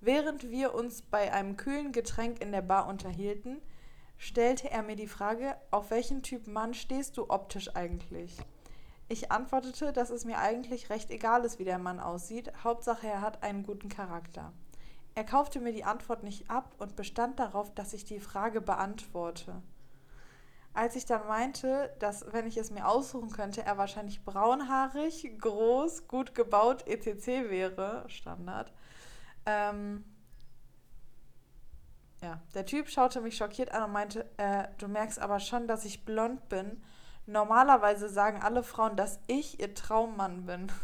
[0.00, 3.60] Während wir uns bei einem kühlen Getränk in der Bar unterhielten,
[4.18, 8.36] stellte er mir die Frage, auf welchen Typ Mann stehst du optisch eigentlich?
[9.08, 13.20] Ich antwortete, dass es mir eigentlich recht egal ist, wie der Mann aussieht, Hauptsache er
[13.20, 14.52] hat einen guten Charakter.
[15.14, 19.62] Er kaufte mir die Antwort nicht ab und bestand darauf, dass ich die Frage beantworte.
[20.74, 26.06] Als ich dann meinte, dass, wenn ich es mir aussuchen könnte, er wahrscheinlich braunhaarig, groß,
[26.06, 27.48] gut gebaut, etc.
[27.48, 28.74] wäre, Standard.
[29.46, 30.04] Ähm,
[32.22, 35.84] ja, der Typ schaute mich schockiert an und meinte, äh, du merkst aber schon, dass
[35.84, 36.82] ich blond bin.
[37.26, 40.70] Normalerweise sagen alle Frauen, dass ich ihr Traummann bin.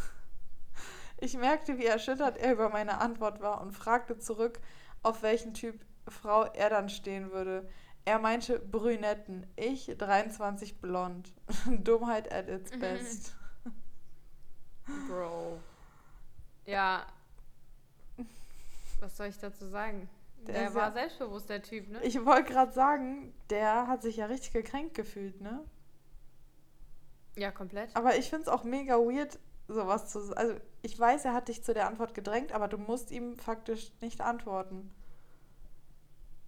[1.18, 4.58] Ich merkte, wie erschüttert er über meine Antwort war und fragte zurück,
[5.04, 7.68] auf welchen Typ Frau er dann stehen würde.
[8.04, 11.32] Er meinte Brünetten, ich 23 blond.
[11.66, 13.36] Dummheit at its best.
[15.08, 15.60] Bro.
[16.66, 17.06] Ja.
[19.02, 20.08] Was soll ich dazu sagen?
[20.46, 22.00] Der, der war ja, selbstbewusst, der Typ, ne?
[22.04, 25.64] Ich wollte gerade sagen, der hat sich ja richtig gekränkt gefühlt, ne?
[27.36, 27.94] Ja, komplett.
[27.96, 30.38] Aber ich finde es auch mega weird, sowas zu sagen.
[30.38, 33.90] Also, ich weiß, er hat dich zu der Antwort gedrängt, aber du musst ihm faktisch
[34.00, 34.94] nicht antworten.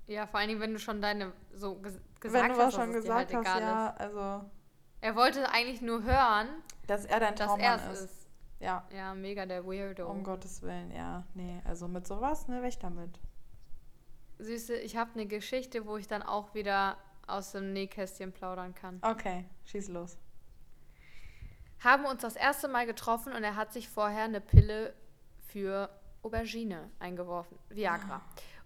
[0.06, 2.92] Ja, vor allen Dingen, wenn du schon deine so ges gesagt wenn du was schon
[2.92, 4.00] gesagt halt hast, ja, ist.
[4.00, 4.50] also.
[5.00, 6.48] Er wollte eigentlich nur hören,
[6.86, 8.02] dass er dein Traummann ist.
[8.02, 8.23] ist.
[8.64, 8.88] Ja.
[8.96, 10.10] Ja, mega der Weirdo.
[10.10, 11.24] Um Gottes Willen, ja.
[11.34, 13.20] Nee, also mit sowas, ne, weg damit.
[14.38, 16.96] Süße, ich habe eine Geschichte, wo ich dann auch wieder
[17.26, 18.98] aus dem Nähkästchen plaudern kann.
[19.02, 20.16] Okay, schieß los.
[21.80, 24.94] Haben uns das erste Mal getroffen und er hat sich vorher eine Pille
[25.46, 25.90] für
[26.22, 27.58] Aubergine eingeworfen.
[27.68, 28.22] Viagra.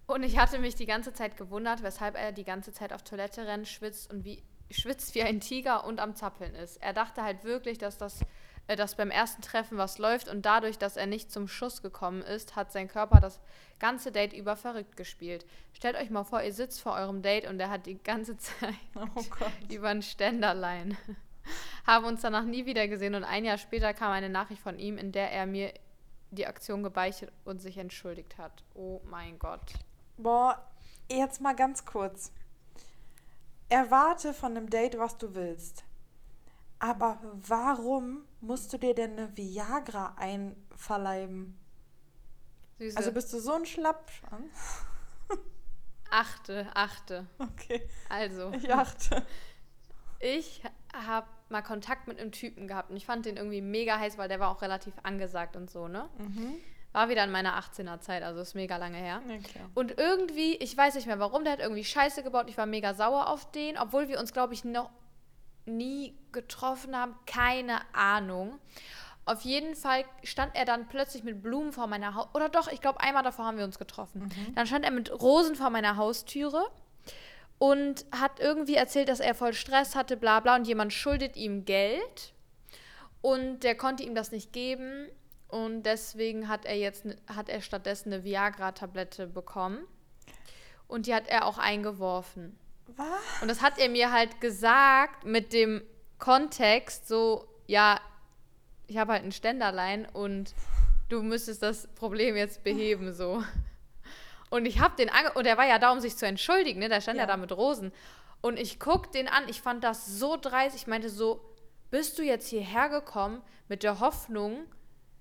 [0.06, 0.14] Oh.
[0.14, 3.46] Und ich hatte mich die ganze Zeit gewundert, weshalb er die ganze Zeit auf Toilette
[3.46, 6.82] rennt, schwitzt und wie schwitzt wie ein Tiger und am Zappeln ist.
[6.82, 8.20] Er dachte halt wirklich, dass das
[8.68, 12.22] äh, dass beim ersten Treffen was läuft und dadurch, dass er nicht zum Schuss gekommen
[12.22, 13.40] ist, hat sein Körper das
[13.80, 15.44] ganze Date über verrückt gespielt.
[15.72, 18.74] Stellt euch mal vor, ihr sitzt vor eurem Date und er hat die ganze Zeit
[18.94, 19.24] oh
[19.72, 20.96] über ein Ständerlein.
[21.86, 24.98] Haben uns danach nie wieder gesehen und ein Jahr später kam eine Nachricht von ihm,
[24.98, 25.72] in der er mir
[26.30, 28.62] die Aktion gebeichtet und sich entschuldigt hat.
[28.74, 29.72] Oh mein Gott.
[30.18, 30.62] Boah,
[31.10, 32.32] jetzt mal ganz kurz.
[33.68, 35.84] Erwarte von einem Date, was du willst.
[36.78, 41.58] Aber warum musst du dir denn eine Viagra einverleiben?
[42.78, 42.96] Süße.
[42.96, 44.84] Also bist du so ein Schlappschwanz?
[46.10, 47.26] Achte, achte.
[47.38, 47.88] Okay.
[48.08, 48.50] Also.
[48.52, 49.26] Ich achte.
[50.20, 50.62] Ich
[50.94, 54.28] habe mal Kontakt mit einem Typen gehabt und ich fand den irgendwie mega heiß, weil
[54.28, 56.08] der war auch relativ angesagt und so, ne?
[56.18, 56.54] Mhm.
[56.92, 59.20] War wieder in meiner 18er Zeit, also ist mega lange her.
[59.24, 59.60] Okay.
[59.74, 62.46] Und irgendwie, ich weiß nicht mehr warum, der hat irgendwie Scheiße gebaut.
[62.48, 64.90] Ich war mega sauer auf den, obwohl wir uns, glaube ich, noch
[65.66, 67.14] nie getroffen haben.
[67.26, 68.58] Keine Ahnung.
[69.26, 72.28] Auf jeden Fall stand er dann plötzlich mit Blumen vor meiner Haus.
[72.32, 74.22] Oder doch, ich glaube, einmal davor haben wir uns getroffen.
[74.22, 74.54] Mhm.
[74.54, 76.64] Dann stand er mit Rosen vor meiner Haustüre
[77.58, 81.66] und hat irgendwie erzählt, dass er voll Stress hatte, bla bla, und jemand schuldet ihm
[81.66, 82.32] Geld.
[83.20, 85.08] Und der konnte ihm das nicht geben.
[85.48, 89.86] Und deswegen hat er jetzt hat er stattdessen eine Viagra-Tablette bekommen.
[90.86, 92.58] Und die hat er auch eingeworfen.
[92.96, 93.42] Was?
[93.42, 95.82] Und das hat er mir halt gesagt mit dem
[96.18, 98.00] Kontext, so, ja,
[98.86, 100.54] ich habe halt ein Ständerlein und
[101.08, 103.42] du müsstest das Problem jetzt beheben, so.
[104.50, 106.88] Und ich habe den ange und er war ja da, um sich zu entschuldigen, ne?
[106.88, 107.92] Der stand ja, ja da mit Rosen.
[108.40, 110.74] Und ich guck den an, ich fand das so dreist.
[110.74, 111.44] Ich meinte so,
[111.90, 114.66] bist du jetzt hierher gekommen mit der Hoffnung,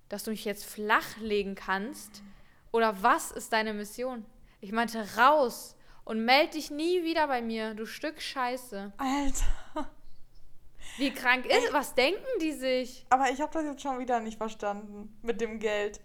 [0.09, 2.23] dass du mich jetzt flachlegen kannst?
[2.71, 4.25] Oder was ist deine Mission?
[4.61, 8.93] Ich meinte, raus und meld dich nie wieder bei mir, du Stück Scheiße.
[8.97, 9.89] Alter.
[10.97, 13.05] Wie krank ist, was denken die sich?
[13.09, 15.99] Aber ich habe das jetzt schon wieder nicht verstanden mit dem Geld.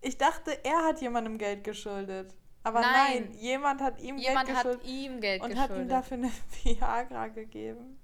[0.00, 2.34] Ich dachte, er hat jemandem Geld geschuldet.
[2.62, 4.82] Aber nein, nein jemand hat ihm jemand Geld geschuldet.
[4.82, 5.70] Hat ihm Geld und geschuldet.
[5.70, 6.32] Und hat ihm dafür eine
[6.62, 7.98] Viagra gegeben.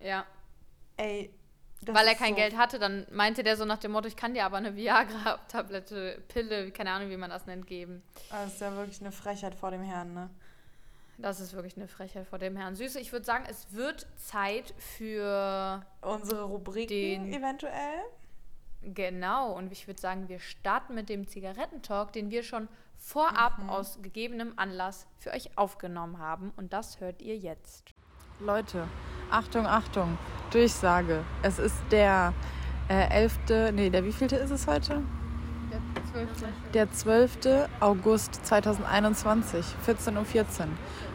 [0.00, 0.26] Ja.
[0.96, 1.32] Ey,
[1.82, 4.34] weil er kein so Geld hatte, dann meinte der so nach dem Motto, ich kann
[4.34, 8.02] dir aber eine Viagra-Tablette, Pille, keine Ahnung, wie man das nennt, geben.
[8.30, 10.30] Das ist ja wirklich eine Frechheit vor dem Herrn, ne?
[11.18, 12.74] Das ist wirklich eine Frechheit vor dem Herrn.
[12.76, 18.02] Süße, ich würde sagen, es wird Zeit für unsere Rubriken eventuell.
[18.82, 22.68] Genau, und ich würde sagen, wir starten mit dem Zigarettentalk, den wir schon
[22.98, 23.70] vorab mhm.
[23.70, 26.52] aus gegebenem Anlass für euch aufgenommen haben.
[26.56, 27.95] Und das hört ihr jetzt.
[28.40, 28.84] Leute,
[29.30, 30.18] Achtung, Achtung,
[30.50, 31.24] Durchsage.
[31.42, 32.34] Es ist der
[32.88, 33.38] äh, 11.,
[33.72, 35.00] nee, der wievielte ist es heute?
[35.70, 35.80] Der
[36.74, 37.38] Der 12.
[37.80, 40.68] August 2021, 14.14 Uhr.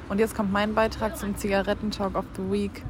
[0.09, 2.83] Und jetzt kommt mein Beitrag zum Zigarettentalk of the Week.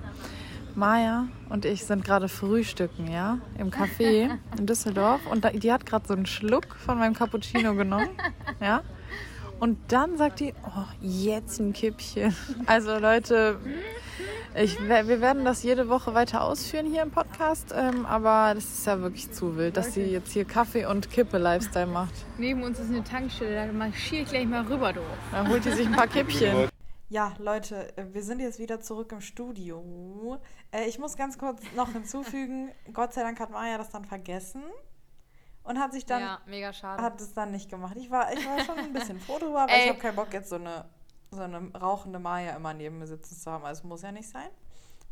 [0.76, 5.20] Maja und ich sind gerade frühstücken, ja, im Café in Düsseldorf.
[5.30, 8.12] Und da, die hat gerade so einen Schluck von meinem Cappuccino genommen,
[8.62, 8.82] ja.
[9.62, 12.36] Und dann sagt die, oh, jetzt ein Kippchen.
[12.66, 13.60] Also Leute,
[14.56, 18.88] ich, wir werden das jede Woche weiter ausführen hier im Podcast, ähm, aber das ist
[18.88, 22.14] ja wirklich zu wild, dass sie jetzt hier Kaffee und Kippe-Lifestyle macht.
[22.40, 25.02] Neben uns ist eine Tankstelle, da marschiere ich gleich mal rüber, du.
[25.32, 26.68] Da holt die sich ein paar Kippchen.
[27.10, 30.40] Ja, Leute, äh, wir sind jetzt wieder zurück im Studio.
[30.72, 34.64] Äh, ich muss ganz kurz noch hinzufügen, Gott sei Dank hat Maja das dann vergessen
[35.64, 37.02] und hat sich dann Ja, mega schade.
[37.02, 37.96] hat es dann nicht gemacht.
[37.98, 40.50] Ich war, ich war schon ein bisschen froh drüber, weil ich habe keinen Bock jetzt
[40.50, 40.86] so eine
[41.32, 43.64] so eine rauchende Maya immer neben mir sitzen zu haben.
[43.64, 44.50] Also muss ja nicht sein.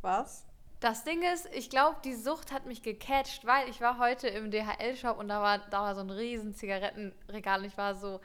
[0.01, 0.45] Was?
[0.81, 4.51] Das Ding ist, ich glaube, die Sucht hat mich gecatcht, weil ich war heute im
[4.51, 8.19] DHL-Shop und da war, da war so ein riesen Zigarettenregal und ich war so,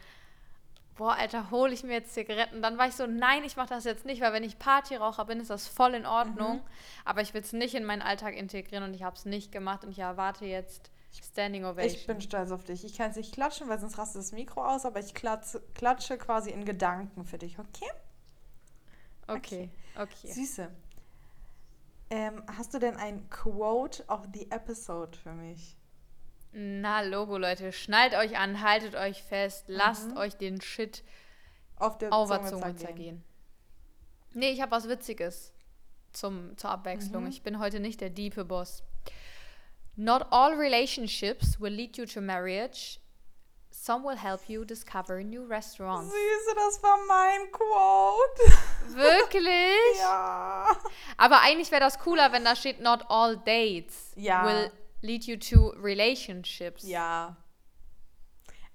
[0.96, 2.62] boah, Alter, hole ich mir jetzt Zigaretten?
[2.62, 5.40] Dann war ich so, nein, ich mache das jetzt nicht, weil wenn ich Partyraucher bin,
[5.40, 6.56] ist das voll in Ordnung.
[6.58, 6.62] Mhm.
[7.04, 9.84] Aber ich will es nicht in meinen Alltag integrieren und ich habe es nicht gemacht
[9.84, 10.90] und ich erwarte jetzt
[11.22, 11.94] Standing Ovation.
[11.94, 12.84] Ich bin stolz auf dich.
[12.84, 16.18] Ich kann es nicht klatschen, weil sonst rastet das Mikro aus, aber ich klatsche, klatsche
[16.18, 17.90] quasi in Gedanken für dich, okay?
[19.26, 20.02] Okay, okay.
[20.02, 20.32] okay.
[20.32, 20.70] Süße.
[22.10, 25.76] Ähm, hast du denn ein Quote of the Episode für mich?
[26.52, 27.72] Na, Logo, Leute.
[27.72, 29.74] Schnallt euch an, haltet euch fest, mhm.
[29.74, 31.02] lasst euch den Shit
[31.76, 33.24] auf der Zunge, Zunge zergehen.
[34.32, 35.52] Nee, ich habe was Witziges
[36.12, 37.24] zum, zur Abwechslung.
[37.24, 37.30] Mhm.
[37.30, 38.84] Ich bin heute nicht der diepe Boss.
[39.96, 42.98] Not all relationships will lead you to marriage.
[43.70, 46.12] Some will help you discover new restaurants.
[46.12, 48.56] Süße, das war mein Quote.
[48.88, 49.98] Wirklich?
[50.00, 50.76] ja.
[51.16, 54.44] Aber eigentlich wäre das cooler, wenn da steht, not all dates ja.
[54.44, 54.72] will
[55.02, 56.84] lead you to relationships.
[56.84, 57.36] Ja.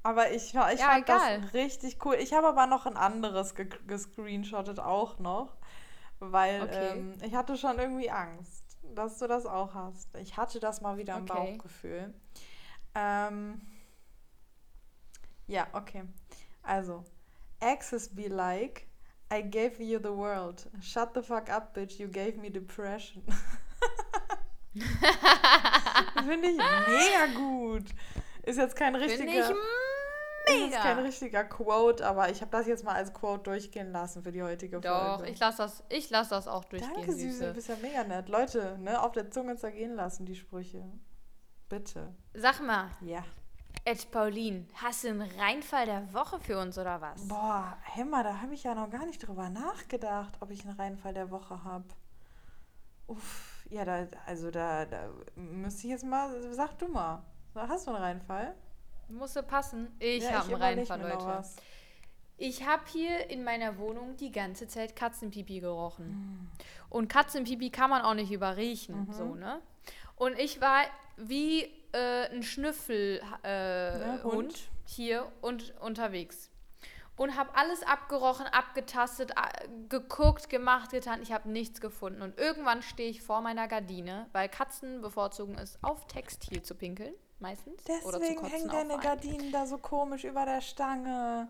[0.04, 1.42] Aber ich, ich ja, fand egal.
[1.42, 2.16] das richtig cool.
[2.16, 3.56] Ich habe aber noch ein anderes
[3.88, 5.58] gescreenshottet auch noch,
[6.20, 6.90] weil okay.
[6.92, 8.59] ähm, ich hatte schon irgendwie Angst
[8.96, 10.16] dass du das auch hast.
[10.18, 11.54] Ich hatte das mal wieder im okay.
[11.54, 12.14] Bauchgefühl.
[12.96, 13.62] Ähm,
[15.48, 16.04] ja, okay.
[16.64, 17.04] Also,
[17.60, 18.88] exes be like,
[19.32, 20.70] I gave you the world.
[20.82, 22.00] Shut the fuck up, bitch.
[22.00, 23.24] You gave me depression.
[26.26, 27.86] Finde ich mega gut.
[28.44, 29.54] Ist jetzt kein richtiger
[30.52, 30.78] mega.
[30.78, 34.32] ist kein richtiger Quote, aber ich habe das jetzt mal als Quote durchgehen lassen für
[34.32, 35.24] die heutige Doch, Folge.
[35.24, 36.94] Doch, ich lasse das, lass das auch durchgehen.
[36.94, 37.32] Danke, Süße.
[37.32, 37.48] Süße.
[37.48, 38.30] Du bist ja mega nett.
[38.30, 40.84] Leute, ne, auf der Zunge zergehen lassen, die Sprüche.
[41.70, 42.14] Bitte.
[42.34, 42.90] Sag mal.
[43.02, 43.24] Ja.
[43.86, 47.28] Ed Pauline, hast du einen Reinfall der Woche für uns oder was?
[47.28, 51.14] Boah, Hämmer, da habe ich ja noch gar nicht drüber nachgedacht, ob ich einen Reinfall
[51.14, 51.86] der Woche habe.
[53.08, 57.24] Uff, ja, da, also da, da müsste ich jetzt mal, sag du mal.
[57.56, 58.56] Hast du einen Reinfall?
[59.10, 59.88] Musste passen.
[60.00, 61.44] Ich ja, habe einen Reinfall, Leute.
[62.38, 66.08] Ich habe hier in meiner Wohnung die ganze Zeit Katzenpipi gerochen.
[66.08, 66.50] Mhm.
[66.90, 69.14] Und Katzenpipi kann man auch nicht überriechen, mhm.
[69.14, 69.60] so, ne?
[70.16, 70.84] Und ich war
[71.18, 74.46] wie äh, ein Schnüffelhund äh, ja,
[74.86, 76.50] hier und unterwegs.
[77.18, 79.34] Und habe alles abgerochen, abgetastet,
[79.90, 81.22] geguckt, gemacht, getan.
[81.22, 82.22] Ich habe nichts gefunden.
[82.22, 87.14] Und irgendwann stehe ich vor meiner Gardine, weil Katzen bevorzugen es, auf Textil zu pinkeln
[87.40, 87.84] meistens.
[87.84, 91.48] Deswegen hängen deine Gardinen da so komisch über der Stange.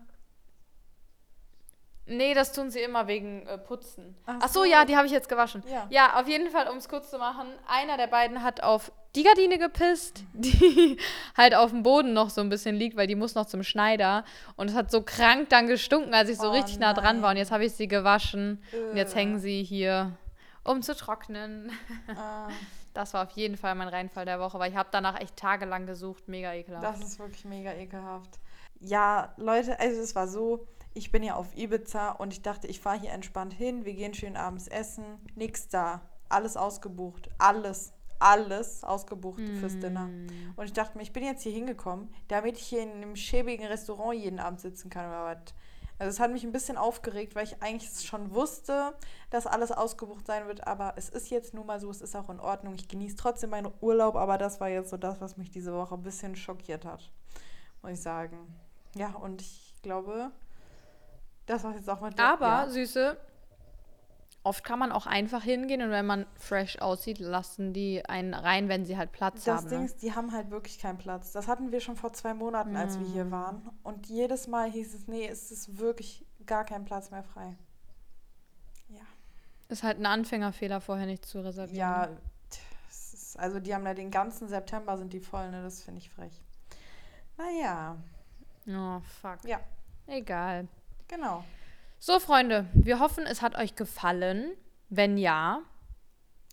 [2.10, 4.16] Nee, das tun sie immer wegen äh, Putzen.
[4.26, 5.62] Ach, Ach so, ja, die habe ich jetzt gewaschen.
[5.70, 5.86] Ja.
[5.90, 9.22] ja, auf jeden Fall, um es kurz zu machen, einer der beiden hat auf die
[9.22, 10.98] Gardine gepisst, die
[11.36, 14.24] halt auf dem Boden noch so ein bisschen liegt, weil die muss noch zum Schneider.
[14.56, 16.94] Und es hat so krank dann gestunken, als ich so oh, richtig nein.
[16.94, 17.30] nah dran war.
[17.30, 18.60] Und jetzt habe ich sie gewaschen.
[18.72, 18.90] Äh.
[18.90, 20.16] Und jetzt hängen sie hier,
[20.64, 21.70] um zu trocknen.
[22.08, 22.48] Ah.
[22.92, 25.86] Das war auf jeden Fall mein Reinfall der Woche, weil ich habe danach echt tagelang
[25.86, 26.28] gesucht.
[26.28, 26.84] Mega ekelhaft.
[26.84, 28.40] Das ist wirklich mega ekelhaft.
[28.80, 32.80] Ja, Leute, also es war so, ich bin ja auf Ibiza und ich dachte, ich
[32.80, 35.04] fahre hier entspannt hin, wir gehen schön abends essen.
[35.34, 36.00] Nix da.
[36.28, 37.30] Alles ausgebucht.
[37.38, 37.92] Alles.
[38.18, 39.56] Alles ausgebucht mm.
[39.60, 40.10] fürs Dinner.
[40.56, 43.66] Und ich dachte mir, ich bin jetzt hier hingekommen, damit ich hier in einem schäbigen
[43.66, 45.54] Restaurant jeden Abend sitzen kann oder was.
[46.00, 48.94] Also es hat mich ein bisschen aufgeregt, weil ich eigentlich schon wusste,
[49.28, 52.30] dass alles ausgebucht sein wird, aber es ist jetzt nun mal so, es ist auch
[52.30, 52.74] in Ordnung.
[52.74, 55.94] Ich genieße trotzdem meinen Urlaub, aber das war jetzt so das, was mich diese Woche
[55.94, 57.10] ein bisschen schockiert hat,
[57.82, 58.38] muss ich sagen.
[58.94, 60.30] Ja, und ich glaube,
[61.44, 62.14] das war jetzt auch mal...
[62.16, 62.68] Aber, ja.
[62.70, 63.18] Süße,
[64.42, 68.70] Oft kann man auch einfach hingehen und wenn man fresh aussieht, lassen die einen rein,
[68.70, 69.64] wenn sie halt Platz das haben.
[69.64, 69.84] Das Ding ne?
[69.84, 71.32] ist, die haben halt wirklich keinen Platz.
[71.32, 73.00] Das hatten wir schon vor zwei Monaten, als mm.
[73.00, 73.30] wir hier mm.
[73.32, 73.70] waren.
[73.82, 77.54] Und jedes Mal hieß es, nee, es ist wirklich gar kein Platz mehr frei.
[78.88, 79.02] Ja.
[79.68, 81.76] Ist halt ein Anfängerfehler, vorher nicht zu reservieren.
[81.76, 82.08] Ja,
[82.88, 85.62] ist, also die haben ja den ganzen September sind die voll, ne?
[85.62, 86.40] Das finde ich frech.
[87.36, 87.96] Naja.
[88.66, 89.44] Oh, fuck.
[89.44, 89.60] Ja,
[90.06, 90.66] Egal.
[91.08, 91.44] genau.
[92.02, 94.52] So, Freunde, wir hoffen, es hat euch gefallen.
[94.88, 95.60] Wenn ja,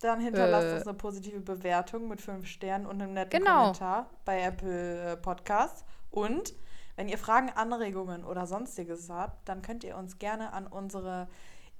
[0.02, 0.74] Dann hinterlasst Äh.
[0.74, 3.62] uns eine positive Bewertung mit fünf Sternen und einem netten Genau.
[3.62, 5.84] Kommentar bei Apple äh, Podcasts.
[6.10, 6.54] Und
[6.96, 11.28] wenn ihr Fragen, Anregungen oder sonstiges habt, dann könnt ihr uns gerne an unsere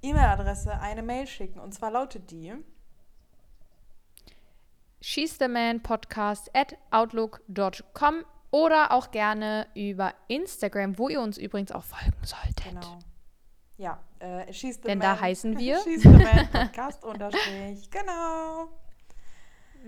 [0.01, 1.59] E-Mail-Adresse eine Mail schicken.
[1.59, 2.53] Und zwar lautet die
[5.01, 11.71] She's the Man Podcast at outlook.com oder auch gerne über Instagram, wo ihr uns übrigens
[11.71, 12.63] auch folgen solltet.
[12.65, 12.99] Genau.
[13.79, 15.07] Ja, äh, the Denn Man.
[15.15, 15.79] da heißen wir-
[16.51, 17.89] Podcast unterstrich.
[17.91, 18.67] Genau.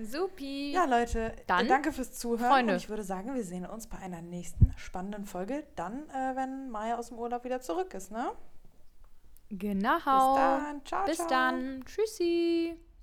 [0.01, 0.71] Supi.
[0.71, 2.49] Ja, Leute, Dann, äh, danke fürs Zuhören.
[2.49, 2.73] Freunde.
[2.73, 5.67] Und ich würde sagen, wir sehen uns bei einer nächsten spannenden Folge.
[5.75, 8.31] Dann, äh, wenn Maya aus dem Urlaub wieder zurück ist, ne?
[9.49, 9.95] Genau.
[9.95, 10.85] Bis dann.
[10.85, 11.27] Ciao, Bis ciao.
[11.27, 11.83] dann.
[11.85, 12.77] Tschüssi.